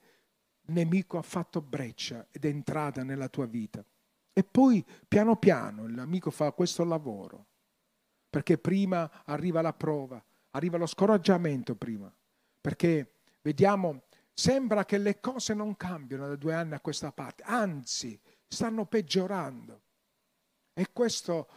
[0.66, 3.84] il nemico ha fatto breccia ed è entrata nella tua vita.
[4.32, 7.46] E poi piano piano l'amico fa questo lavoro,
[8.28, 12.12] perché prima arriva la prova, arriva lo scoraggiamento prima,
[12.60, 18.20] perché vediamo, sembra che le cose non cambiano da due anni a questa parte, anzi
[18.54, 19.82] stanno peggiorando.
[20.72, 21.48] E questo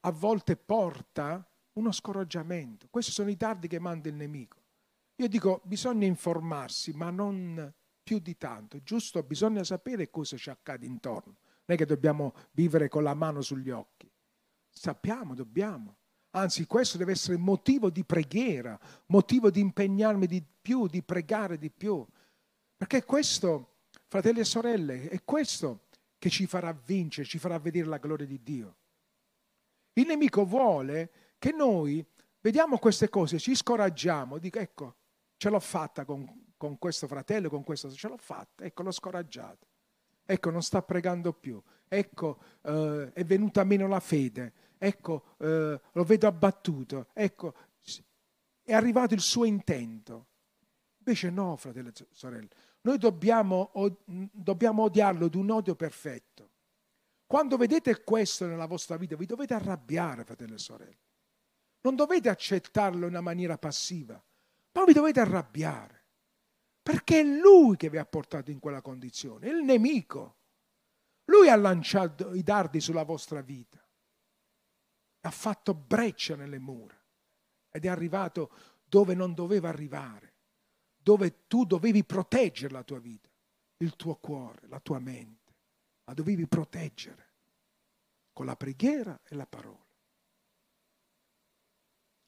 [0.00, 2.88] a volte porta uno scoraggiamento.
[2.90, 4.60] Questi sono i dardi che manda il nemico.
[5.16, 8.82] Io dico, bisogna informarsi, ma non più di tanto.
[8.82, 11.36] Giusto, bisogna sapere cosa ci accade intorno.
[11.64, 14.10] Non è che dobbiamo vivere con la mano sugli occhi.
[14.68, 15.96] Sappiamo, dobbiamo.
[16.30, 21.70] Anzi, questo deve essere motivo di preghiera, motivo di impegnarmi di più, di pregare di
[21.70, 22.04] più.
[22.76, 23.76] Perché questo,
[24.08, 25.88] fratelli e sorelle, è questo
[26.22, 28.76] che ci farà vincere, ci farà vedere la gloria di Dio.
[29.94, 32.06] Il nemico vuole che noi
[32.40, 34.94] vediamo queste cose, ci scoraggiamo, dico ecco,
[35.36, 39.66] ce l'ho fatta con, con questo fratello, con questo, ce l'ho fatta, ecco, l'ho scoraggiato,
[40.24, 46.04] ecco, non sta pregando più, ecco, eh, è venuta meno la fede, ecco, eh, lo
[46.04, 47.52] vedo abbattuto, ecco,
[48.62, 50.28] è arrivato il suo intento.
[50.98, 52.48] Invece no, fratello e sorelle,
[52.82, 53.70] noi dobbiamo,
[54.04, 56.50] dobbiamo odiarlo di un odio perfetto.
[57.26, 60.98] Quando vedete questo nella vostra vita, vi dovete arrabbiare, fratelli e sorelle.
[61.82, 64.22] Non dovete accettarlo in una maniera passiva,
[64.72, 66.00] ma vi dovete arrabbiare.
[66.82, 70.38] Perché è lui che vi ha portato in quella condizione, il nemico.
[71.26, 73.80] Lui ha lanciato i dardi sulla vostra vita,
[75.20, 77.00] ha fatto breccia nelle mura
[77.70, 78.50] ed è arrivato
[78.84, 80.31] dove non doveva arrivare,
[81.02, 83.28] dove tu dovevi proteggere la tua vita,
[83.78, 85.54] il tuo cuore, la tua mente,
[86.04, 87.30] la dovevi proteggere
[88.32, 89.84] con la preghiera e la parola.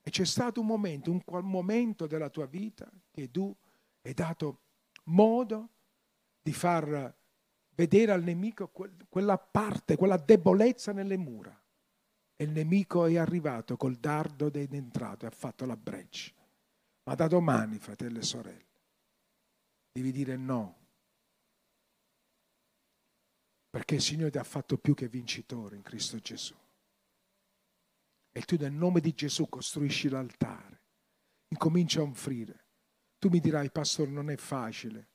[0.06, 3.54] E c'è stato un momento, un qual momento della tua vita che tu
[4.02, 4.60] hai dato
[5.04, 5.70] modo
[6.42, 7.16] di far
[7.70, 8.70] vedere al nemico
[9.08, 11.58] quella parte, quella debolezza nelle mura.
[12.36, 16.43] E il nemico è arrivato col dardo ed è entrato e ha fatto la breccia.
[17.04, 18.80] Ma da domani, fratelli e sorelle,
[19.92, 20.78] devi dire no.
[23.70, 26.54] Perché il Signore ti ha fatto più che vincitore in Cristo Gesù.
[28.30, 30.82] E tu nel nome di Gesù costruisci l'altare,
[31.48, 32.64] incomincia a offrire.
[33.18, 35.08] Tu mi dirai, pastore, non è facile,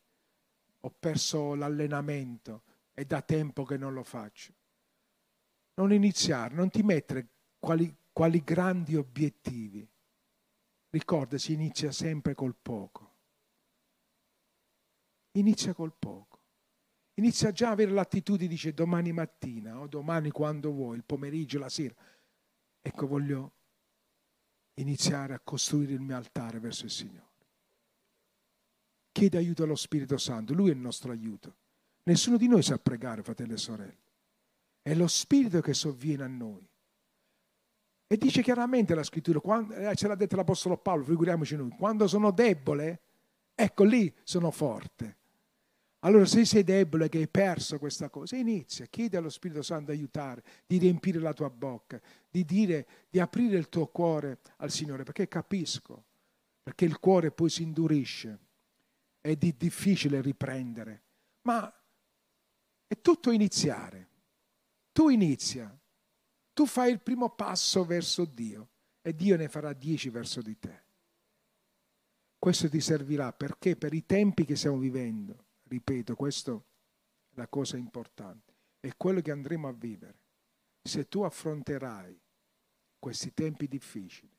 [0.81, 4.53] ho perso l'allenamento, è da tempo che non lo faccio.
[5.75, 9.89] Non iniziare, non ti mettere quali, quali grandi obiettivi.
[10.89, 13.15] Ricorda, si inizia sempre col poco.
[15.33, 16.39] Inizia col poco.
[17.15, 21.69] Inizia già a avere l'attitudine, dice domani mattina o domani quando vuoi, il pomeriggio, la
[21.69, 21.93] sera
[22.81, 23.53] Ecco, voglio
[24.75, 27.27] iniziare a costruire il mio altare verso il Signore.
[29.11, 31.57] Chiede aiuto allo Spirito Santo, Lui è il nostro aiuto.
[32.03, 34.07] Nessuno di noi sa pregare, fratelli e sorelle.
[34.81, 36.68] È lo Spirito che sovviene a noi.
[38.11, 42.07] E dice chiaramente la scrittura, quando, eh, ce l'ha detto l'Apostolo Paolo, figuriamoci noi, quando
[42.07, 43.01] sono debole,
[43.53, 45.17] ecco lì sono forte.
[45.99, 49.97] Allora se sei debole, che hai perso questa cosa, inizia, chiedi allo Spirito Santo di
[49.97, 55.03] aiutare, di riempire la tua bocca, di dire, di aprire il tuo cuore al Signore,
[55.03, 56.05] perché capisco,
[56.63, 58.39] perché il cuore poi si indurisce,
[59.21, 61.03] è di difficile riprendere,
[61.43, 61.71] ma
[62.87, 64.07] è tutto iniziare.
[64.91, 65.78] Tu inizia,
[66.59, 70.83] tu fai il primo passo verso Dio e Dio ne farà dieci verso di te.
[72.37, 76.59] Questo ti servirà perché per i tempi che stiamo vivendo ripeto, questa è
[77.35, 80.19] la cosa importante, è quello che andremo a vivere.
[80.83, 82.19] Se tu affronterai
[82.99, 84.37] questi tempi difficili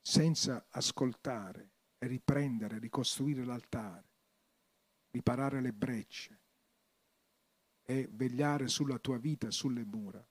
[0.00, 4.12] senza ascoltare riprendere, ricostruire l'altare,
[5.10, 6.40] riparare le brecce
[7.82, 10.24] e vegliare sulla tua vita, sulle mura,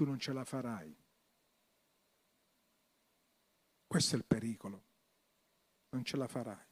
[0.00, 0.96] tu non ce la farai.
[3.86, 4.84] Questo è il pericolo.
[5.90, 6.68] Non ce la farai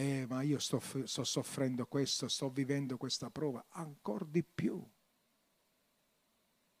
[0.00, 4.82] eh, ma io sto, sto soffrendo questo, sto vivendo questa prova, ancora di più.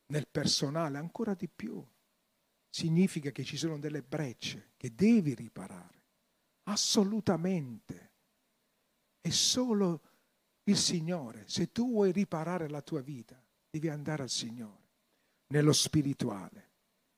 [0.06, 1.84] Nel personale, ancora di più.
[2.72, 6.04] significa che ci sono delle brecce che devi riparare.
[6.64, 8.12] Assolutamente.
[9.20, 10.02] È solo
[10.64, 11.46] il Signore.
[11.46, 14.89] Se tu vuoi riparare la tua vita, devi andare al Signore,
[15.50, 16.68] nello spirituale.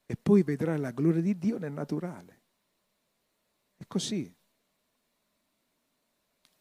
[0.07, 2.41] E poi vedrai la gloria di Dio nel naturale.
[3.77, 4.35] È così.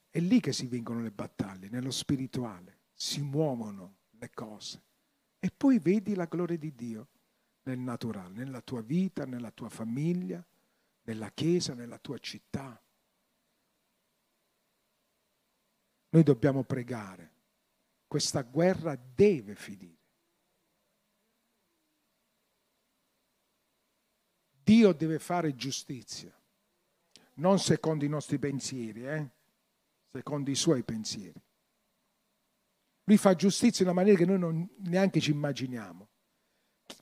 [0.09, 2.79] È lì che si vincono le battaglie, nello spirituale.
[2.93, 4.83] Si muovono le cose.
[5.39, 7.07] E poi vedi la gloria di Dio
[7.63, 10.45] nel naturale, nella tua vita, nella tua famiglia,
[11.03, 12.81] nella chiesa, nella tua città.
[16.09, 17.31] Noi dobbiamo pregare.
[18.07, 20.00] Questa guerra deve finire.
[24.71, 26.33] Dio deve fare giustizia,
[27.35, 29.29] non secondo i nostri pensieri, eh?
[30.07, 31.37] secondo i suoi pensieri.
[33.03, 36.07] Lui fa giustizia in una maniera che noi non neanche ci immaginiamo,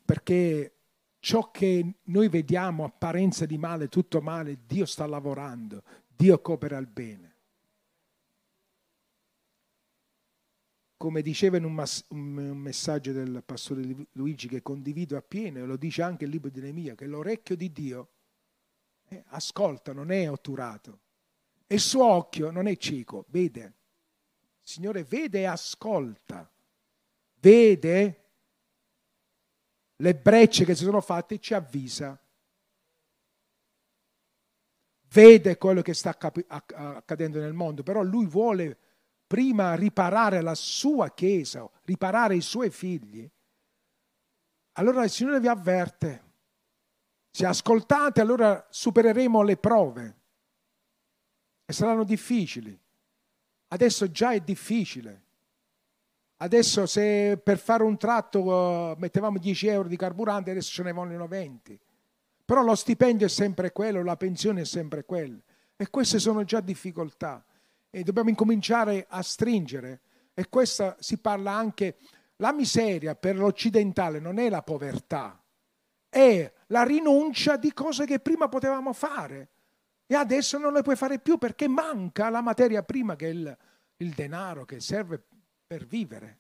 [0.04, 0.78] perché
[1.20, 6.88] ciò che noi vediamo apparenza di male, tutto male, Dio sta lavorando, Dio coopera al
[6.88, 7.29] bene.
[11.00, 15.78] Come diceva in un, mas- un messaggio del pastore Luigi che condivido appieno, e lo
[15.78, 18.10] dice anche il libro di Nemia, che l'orecchio di Dio
[19.08, 21.00] eh, ascolta, non è otturato,
[21.68, 23.62] e il suo occhio non è cieco, vede.
[23.62, 26.52] Il Signore vede e ascolta,
[27.36, 28.26] vede
[29.96, 32.22] le brecce che si sono fatte e ci avvisa.
[35.12, 38.80] Vede quello che sta accadendo nel mondo, però lui vuole
[39.30, 43.30] prima riparare la sua chiesa, riparare i suoi figli.
[44.74, 46.24] Allora il Signore vi avverte,
[47.30, 50.18] se ascoltate allora supereremo le prove
[51.64, 52.76] e saranno difficili.
[53.68, 55.26] Adesso già è difficile.
[56.38, 60.92] Adesso se per fare un tratto uh, mettevamo 10 euro di carburante, adesso ce ne
[60.92, 61.80] vogliono 20.
[62.46, 65.38] Però lo stipendio è sempre quello, la pensione è sempre quella.
[65.76, 67.46] E queste sono già difficoltà.
[67.90, 70.02] E dobbiamo incominciare a stringere.
[70.34, 71.98] E questa si parla anche...
[72.42, 75.44] La miseria per l'occidentale non è la povertà,
[76.08, 79.50] è la rinuncia di cose che prima potevamo fare
[80.06, 83.58] e adesso non le puoi fare più perché manca la materia prima che è il,
[83.98, 85.24] il denaro che serve
[85.68, 86.40] per vivere.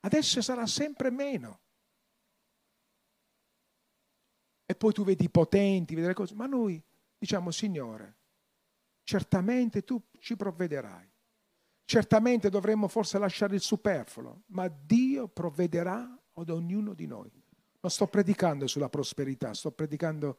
[0.00, 1.60] Adesso sarà sempre meno.
[4.66, 6.82] E poi tu vedi i potenti, vedi le cose, ma noi
[7.16, 8.16] diciamo Signore,
[9.04, 11.08] certamente tu ci provvederai.
[11.84, 17.30] Certamente dovremmo forse lasciare il superfluo, ma Dio provvederà ad ognuno di noi.
[17.80, 20.38] Non sto predicando sulla prosperità, sto predicando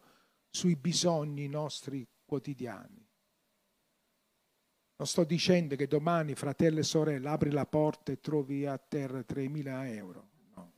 [0.50, 3.08] sui bisogni nostri quotidiani.
[4.98, 9.20] Non sto dicendo che domani, fratello e sorella, apri la porta e trovi a terra
[9.20, 10.30] 3.000 euro.
[10.56, 10.74] No.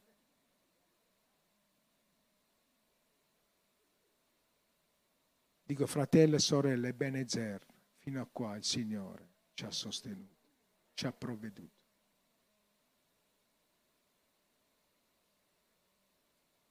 [5.64, 7.64] Dico fratello e sorella, Ebenezer,
[8.08, 10.53] fino a qua il Signore ci ha sostenuto,
[10.93, 11.76] ci ha provveduto.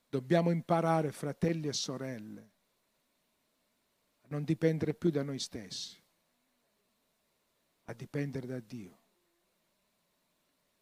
[0.09, 2.53] Dobbiamo imparare, fratelli e sorelle,
[4.22, 6.03] a non dipendere più da noi stessi,
[7.84, 8.99] a dipendere da Dio.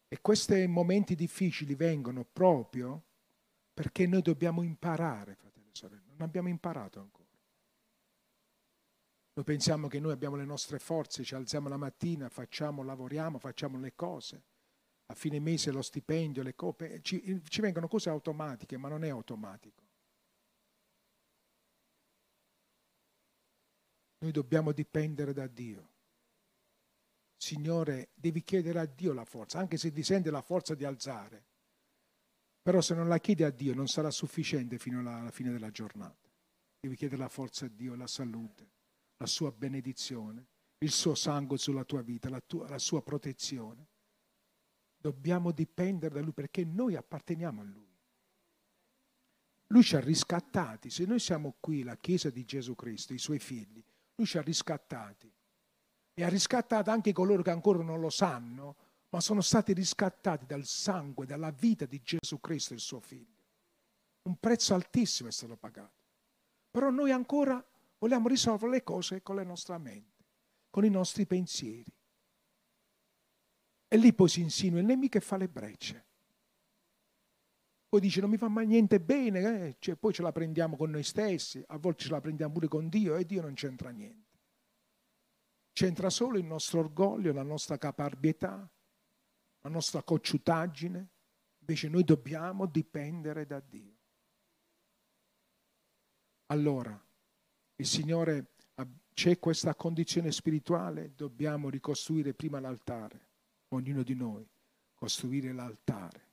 [0.07, 3.03] E questi momenti difficili vengono proprio
[3.73, 6.11] perché noi dobbiamo imparare, fratelli e sorelle.
[6.11, 7.24] Non abbiamo imparato ancora.
[9.35, 13.77] Noi pensiamo che noi abbiamo le nostre forze, ci alziamo la mattina, facciamo, lavoriamo, facciamo
[13.77, 14.43] le cose.
[15.07, 19.09] A fine mese lo stipendio, le coppe, ci, ci vengono cose automatiche, ma non è
[19.09, 19.83] automatico.
[24.19, 25.89] Noi dobbiamo dipendere da Dio.
[27.35, 31.43] Signore, devi chiedere a Dio la forza, anche se ti sente la forza di alzare.
[32.61, 36.31] Però se non la chiedi a Dio non sarà sufficiente fino alla fine della giornata.
[36.79, 38.74] Devi chiedere la forza a Dio, la salute,
[39.17, 40.47] la sua benedizione,
[40.79, 43.87] il suo sangue sulla tua vita, la, tua, la sua protezione.
[44.97, 47.93] Dobbiamo dipendere da Lui perché noi apparteniamo a Lui.
[49.67, 50.89] Lui ci ha riscattati.
[50.89, 53.83] Se noi siamo qui, la Chiesa di Gesù Cristo, i Suoi figli,
[54.15, 55.31] lui ci ha riscattati
[56.13, 58.77] e ha riscattato anche coloro che ancora non lo sanno,
[59.09, 63.43] ma sono stati riscattati dal sangue, dalla vita di Gesù Cristo, il suo figlio.
[64.23, 66.03] Un prezzo altissimo è stato pagato.
[66.71, 67.63] Però noi ancora
[68.05, 70.25] vogliamo risolvere le cose con la nostra mente,
[70.69, 71.91] con i nostri pensieri.
[73.87, 76.05] E lì poi si insinua il nemico e fa le brecce.
[77.89, 79.75] Poi dice non mi fa mai niente bene, eh?
[79.79, 82.89] cioè, poi ce la prendiamo con noi stessi, a volte ce la prendiamo pure con
[82.89, 84.39] Dio e Dio non c'entra niente.
[85.71, 88.71] C'entra solo il nostro orgoglio, la nostra caparbietà,
[89.61, 91.09] la nostra cocciutaggine.
[91.59, 93.93] Invece noi dobbiamo dipendere da Dio.
[96.47, 97.04] allora
[97.77, 98.51] il Signore
[99.13, 103.27] c'è questa condizione spirituale, dobbiamo ricostruire prima l'altare,
[103.69, 104.45] ognuno di noi,
[104.93, 106.27] costruire l'altare,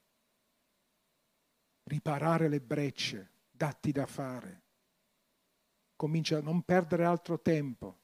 [1.83, 4.61] riparare le brecce, datti da fare.
[5.95, 7.99] Comincia a non perdere altro tempo,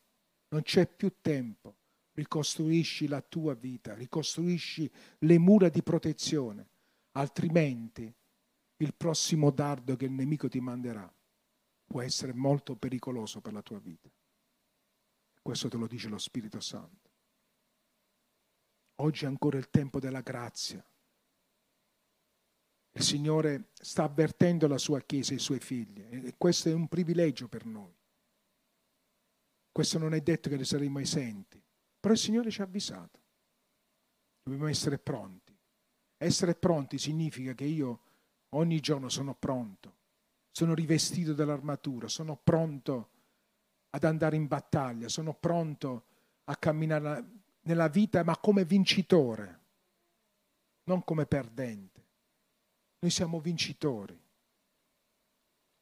[0.50, 1.76] non c'è più tempo.
[2.14, 6.68] Ricostruisci la tua vita, ricostruisci le mura di protezione,
[7.12, 8.14] altrimenti
[8.78, 11.10] il prossimo dardo che il nemico ti manderà
[11.90, 14.12] può essere molto pericoloso per la tua vita.
[15.42, 17.10] Questo te lo dice lo Spirito Santo.
[18.98, 20.86] Oggi è ancora il tempo della grazia.
[22.92, 26.88] Il Signore sta avvertendo la sua Chiesa e i suoi figli e questo è un
[26.88, 27.98] privilegio per noi.
[29.72, 31.60] Questo non è detto che ne saremo esenti,
[32.00, 33.20] però il Signore ci ha avvisato.
[34.44, 35.58] Dobbiamo essere pronti.
[36.18, 38.02] Essere pronti significa che io
[38.50, 39.99] ogni giorno sono pronto,
[40.52, 43.10] sono rivestito dell'armatura, sono pronto
[43.92, 46.06] ad andare in battaglia, sono pronto
[46.46, 49.60] a camminare nella vita ma come vincitore,
[50.84, 52.08] non come perdente.
[53.00, 54.20] Noi siamo vincitori.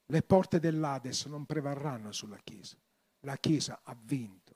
[0.10, 2.78] Le porte dell'Ades non prevarranno sulla Chiesa.
[3.22, 4.56] La Chiesa ha vinto.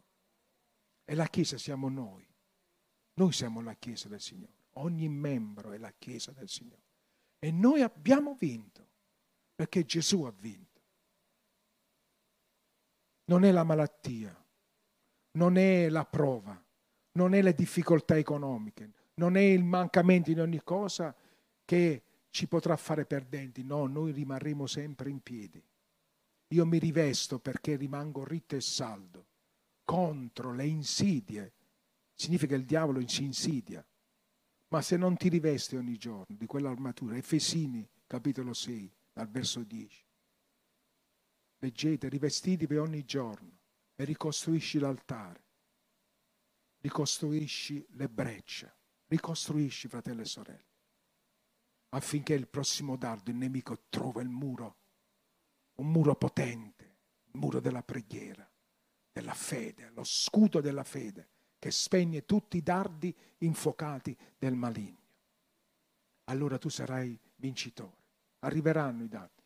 [1.04, 2.26] E la Chiesa siamo noi.
[3.16, 4.54] Noi siamo la Chiesa del Signore.
[4.76, 6.84] Ogni membro è la Chiesa del Signore.
[7.40, 8.91] E noi abbiamo vinto
[9.62, 10.82] perché Gesù ha vinto.
[13.26, 14.36] Non è la malattia,
[15.34, 16.60] non è la prova,
[17.12, 21.16] non è le difficoltà economiche, non è il mancamento di ogni cosa
[21.64, 23.64] che ci potrà fare perdenti.
[23.64, 25.64] No, noi rimarremo sempre in piedi.
[26.48, 29.28] Io mi rivesto perché rimango ritto e saldo
[29.84, 31.54] contro le insidie.
[32.16, 33.86] Significa che il diavolo si insidia.
[34.70, 40.06] Ma se non ti rivesti ogni giorno di quell'armatura, Efesini capitolo 6, dal verso 10,
[41.60, 43.60] leggete, rivestitevi ogni giorno
[43.96, 45.44] e ricostruisci l'altare,
[46.80, 48.76] ricostruisci le brecce,
[49.08, 50.70] ricostruisci fratelli e sorelle,
[51.90, 54.78] affinché il prossimo dardo, il nemico, trova il muro,
[55.76, 58.50] un muro potente, il muro della preghiera,
[59.12, 65.00] della fede, lo scudo della fede che spegne tutti i dardi infuocati del maligno.
[66.24, 68.01] Allora tu sarai vincitore.
[68.42, 69.42] Arriveranno i dardi.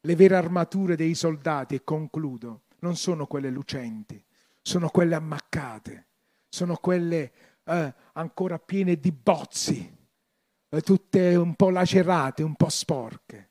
[0.00, 4.22] Le vere armature dei soldati, e concludo, non sono quelle lucenti,
[4.60, 6.06] sono quelle ammaccate,
[6.48, 7.32] sono quelle
[7.64, 9.96] eh, ancora piene di bozzi,
[10.68, 13.50] eh, tutte un po' lacerate, un po' sporche,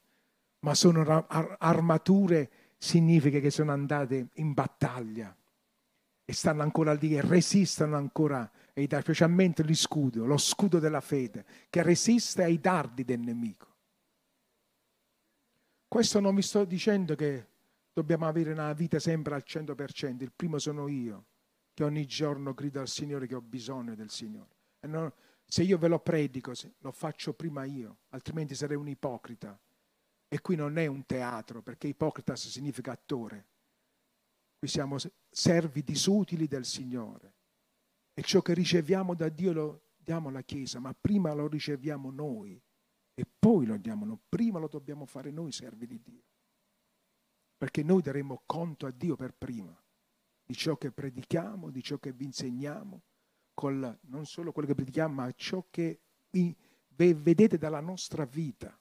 [0.59, 5.35] ma sono ar- armature, significa che sono andate in battaglia
[6.25, 11.01] e stanno ancora lì e resistono ancora ai dardi, specialmente lo scudo, lo scudo della
[11.01, 13.70] fede, che resiste ai dardi del nemico.
[15.91, 17.47] Questo non vi sto dicendo che
[17.91, 21.25] dobbiamo avere una vita sempre al 100%, il primo sono io,
[21.73, 24.55] che ogni giorno grido al Signore che ho bisogno del Signore.
[24.87, 25.11] Non,
[25.45, 29.59] se io ve lo predico, lo faccio prima io, altrimenti sarei un ipocrita.
[30.29, 33.47] E qui non è un teatro, perché ipocritas significa attore.
[34.59, 34.95] Qui siamo
[35.29, 37.33] servi disutili del Signore.
[38.13, 42.57] E ciò che riceviamo da Dio lo diamo alla Chiesa, ma prima lo riceviamo noi
[43.21, 44.19] e poi lo diamo.
[44.27, 46.23] Prima lo dobbiamo fare noi, servi di Dio.
[47.55, 49.79] Perché noi daremo conto a Dio per prima
[50.43, 53.03] di ciò che predichiamo, di ciò che vi insegniamo,
[53.53, 55.99] col, non solo quello che predichiamo, ma ciò che
[56.31, 56.55] vi,
[56.87, 58.75] vedete dalla nostra vita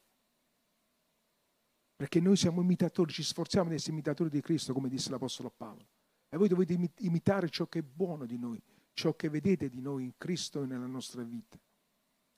[1.95, 5.87] perché noi siamo imitatori, ci sforziamo di essere imitatori di Cristo, come disse l'Apostolo Paolo.
[6.31, 8.59] E voi dovete imitare ciò che è buono di noi,
[8.95, 11.61] ciò che vedete di noi in Cristo e nella nostra vita.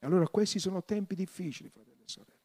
[0.03, 2.40] E allora questi sono tempi difficili, fratelli e sorelle.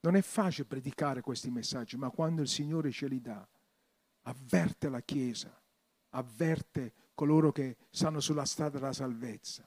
[0.00, 3.48] Non è facile predicare questi messaggi, ma quando il Signore ce li dà,
[4.24, 5.58] avverte la Chiesa,
[6.10, 9.62] avverte coloro che stanno sulla strada della salvezza.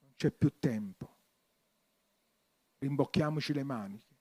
[0.00, 1.20] Non c'è più tempo
[2.82, 4.18] rimbocchiamoci le maniche,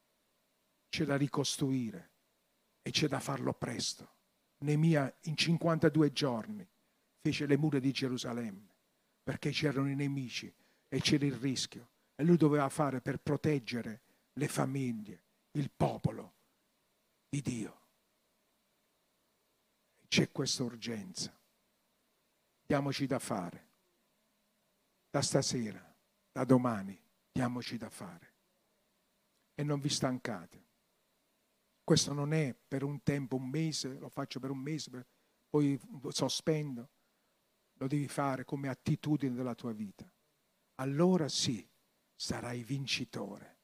[0.88, 2.12] c'è da ricostruire
[2.84, 4.08] e c'è da farlo presto.
[4.60, 6.66] Nemia in 52 giorni
[7.20, 8.71] fece le mura di Gerusalemme
[9.32, 10.54] perché c'erano i nemici
[10.90, 14.02] e c'era il rischio e lui doveva fare per proteggere
[14.34, 16.34] le famiglie, il popolo
[17.30, 17.80] di Dio.
[20.10, 21.34] C'è questa urgenza.
[22.66, 23.70] Diamoci da fare.
[25.10, 25.96] Da stasera,
[26.30, 27.02] da domani,
[27.32, 28.34] diamoci da fare
[29.56, 30.66] e non vi stancate.
[31.86, 35.08] Questo non è per un tempo, un mese, lo faccio per un mese,
[35.50, 35.80] poi
[36.10, 36.90] sospendo.
[37.82, 40.08] Lo devi fare come attitudine della tua vita.
[40.76, 41.68] Allora sì,
[42.16, 43.58] sarai vincitore.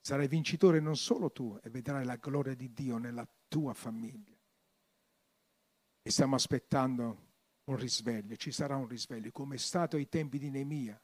[0.00, 4.34] Sarai vincitore non solo tu e vedrai la gloria di Dio nella tua famiglia.
[6.00, 7.26] E stiamo aspettando
[7.64, 10.98] un risveglio, ci sarà un risveglio, come è stato ai tempi di Nemia.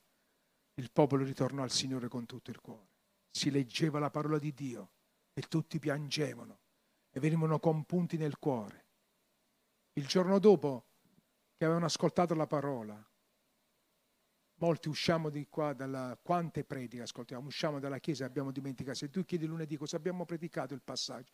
[0.76, 2.92] Il popolo ritornò al Signore con tutto il cuore.
[3.30, 4.92] Si leggeva la parola di Dio
[5.34, 6.60] e tutti piangevano
[7.10, 8.83] e venivano compunti nel cuore.
[9.94, 10.86] Il giorno dopo
[11.56, 13.02] che avevano ascoltato la parola,
[14.56, 18.96] molti usciamo di qua dalla quante prediche ascoltiamo, usciamo dalla chiesa e abbiamo dimenticato.
[18.96, 21.32] Se tu chiedi lunedì cosa abbiamo predicato il passaggio,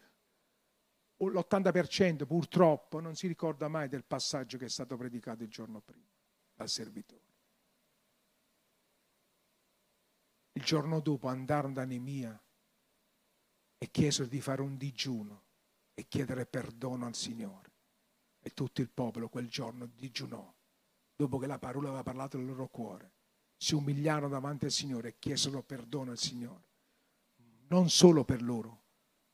[1.17, 6.09] l'80% purtroppo non si ricorda mai del passaggio che è stato predicato il giorno prima
[6.55, 7.29] dal servitore.
[10.53, 12.39] Il giorno dopo andarono da Nemia
[13.79, 15.45] e chiesero di fare un digiuno
[15.95, 17.70] e chiedere perdono al Signore.
[18.43, 20.53] E tutto il popolo quel giorno digiunò,
[21.15, 23.13] dopo che la parola aveva parlato nel loro cuore.
[23.57, 26.69] Si umiliarono davanti al Signore e chiesero perdono al Signore.
[27.69, 28.83] Non solo per loro,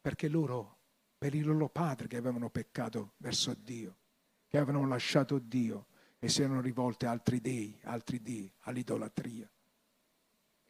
[0.01, 0.79] perché loro,
[1.17, 3.97] per i loro padri che avevano peccato verso Dio,
[4.49, 5.87] che avevano lasciato Dio
[6.19, 9.49] e si erano rivolte a altri dei, altri dei, all'idolatria.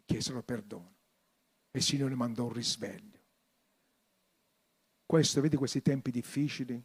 [0.04, 0.94] Chiesero perdono.
[1.70, 3.20] E il Signore mandò un risveglio.
[5.06, 6.82] Questo, vedi questi tempi difficili?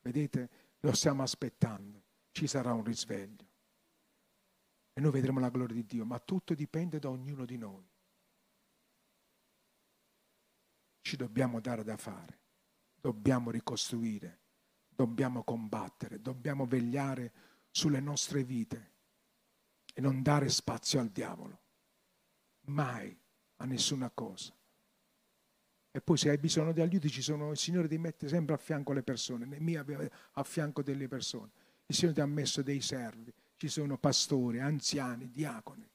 [0.00, 0.48] Vedete?
[0.80, 2.04] Lo stiamo aspettando.
[2.30, 3.46] Ci sarà un risveglio.
[4.92, 7.88] E noi vedremo la gloria di Dio, ma tutto dipende da ognuno di noi.
[11.00, 12.40] Ci dobbiamo dare da fare,
[13.00, 14.40] dobbiamo ricostruire,
[14.88, 17.32] dobbiamo combattere, dobbiamo vegliare
[17.70, 18.94] sulle nostre vite
[19.94, 21.62] e non dare spazio al diavolo.
[22.66, 23.16] Mai
[23.56, 24.57] a nessuna cosa.
[25.98, 28.56] E poi se hai bisogno di aiuto, ci sono, il Signore ti mette sempre a
[28.56, 29.84] fianco le persone, mia
[30.34, 31.50] a fianco delle persone.
[31.86, 35.90] Il Signore ti ha messo dei servi, ci sono pastori, anziani, diaconi.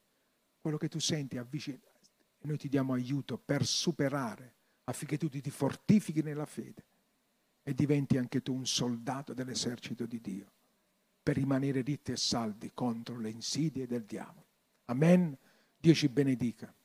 [0.59, 1.79] Quello che tu senti avvicina.
[2.41, 6.83] Noi ti diamo aiuto per superare affinché tu ti fortifichi nella fede
[7.63, 10.51] e diventi anche tu un soldato dell'esercito di Dio
[11.23, 14.47] per rimanere ritti e saldi contro le insidie del diavolo.
[14.87, 15.37] Amen.
[15.77, 16.75] Dio ci benedica.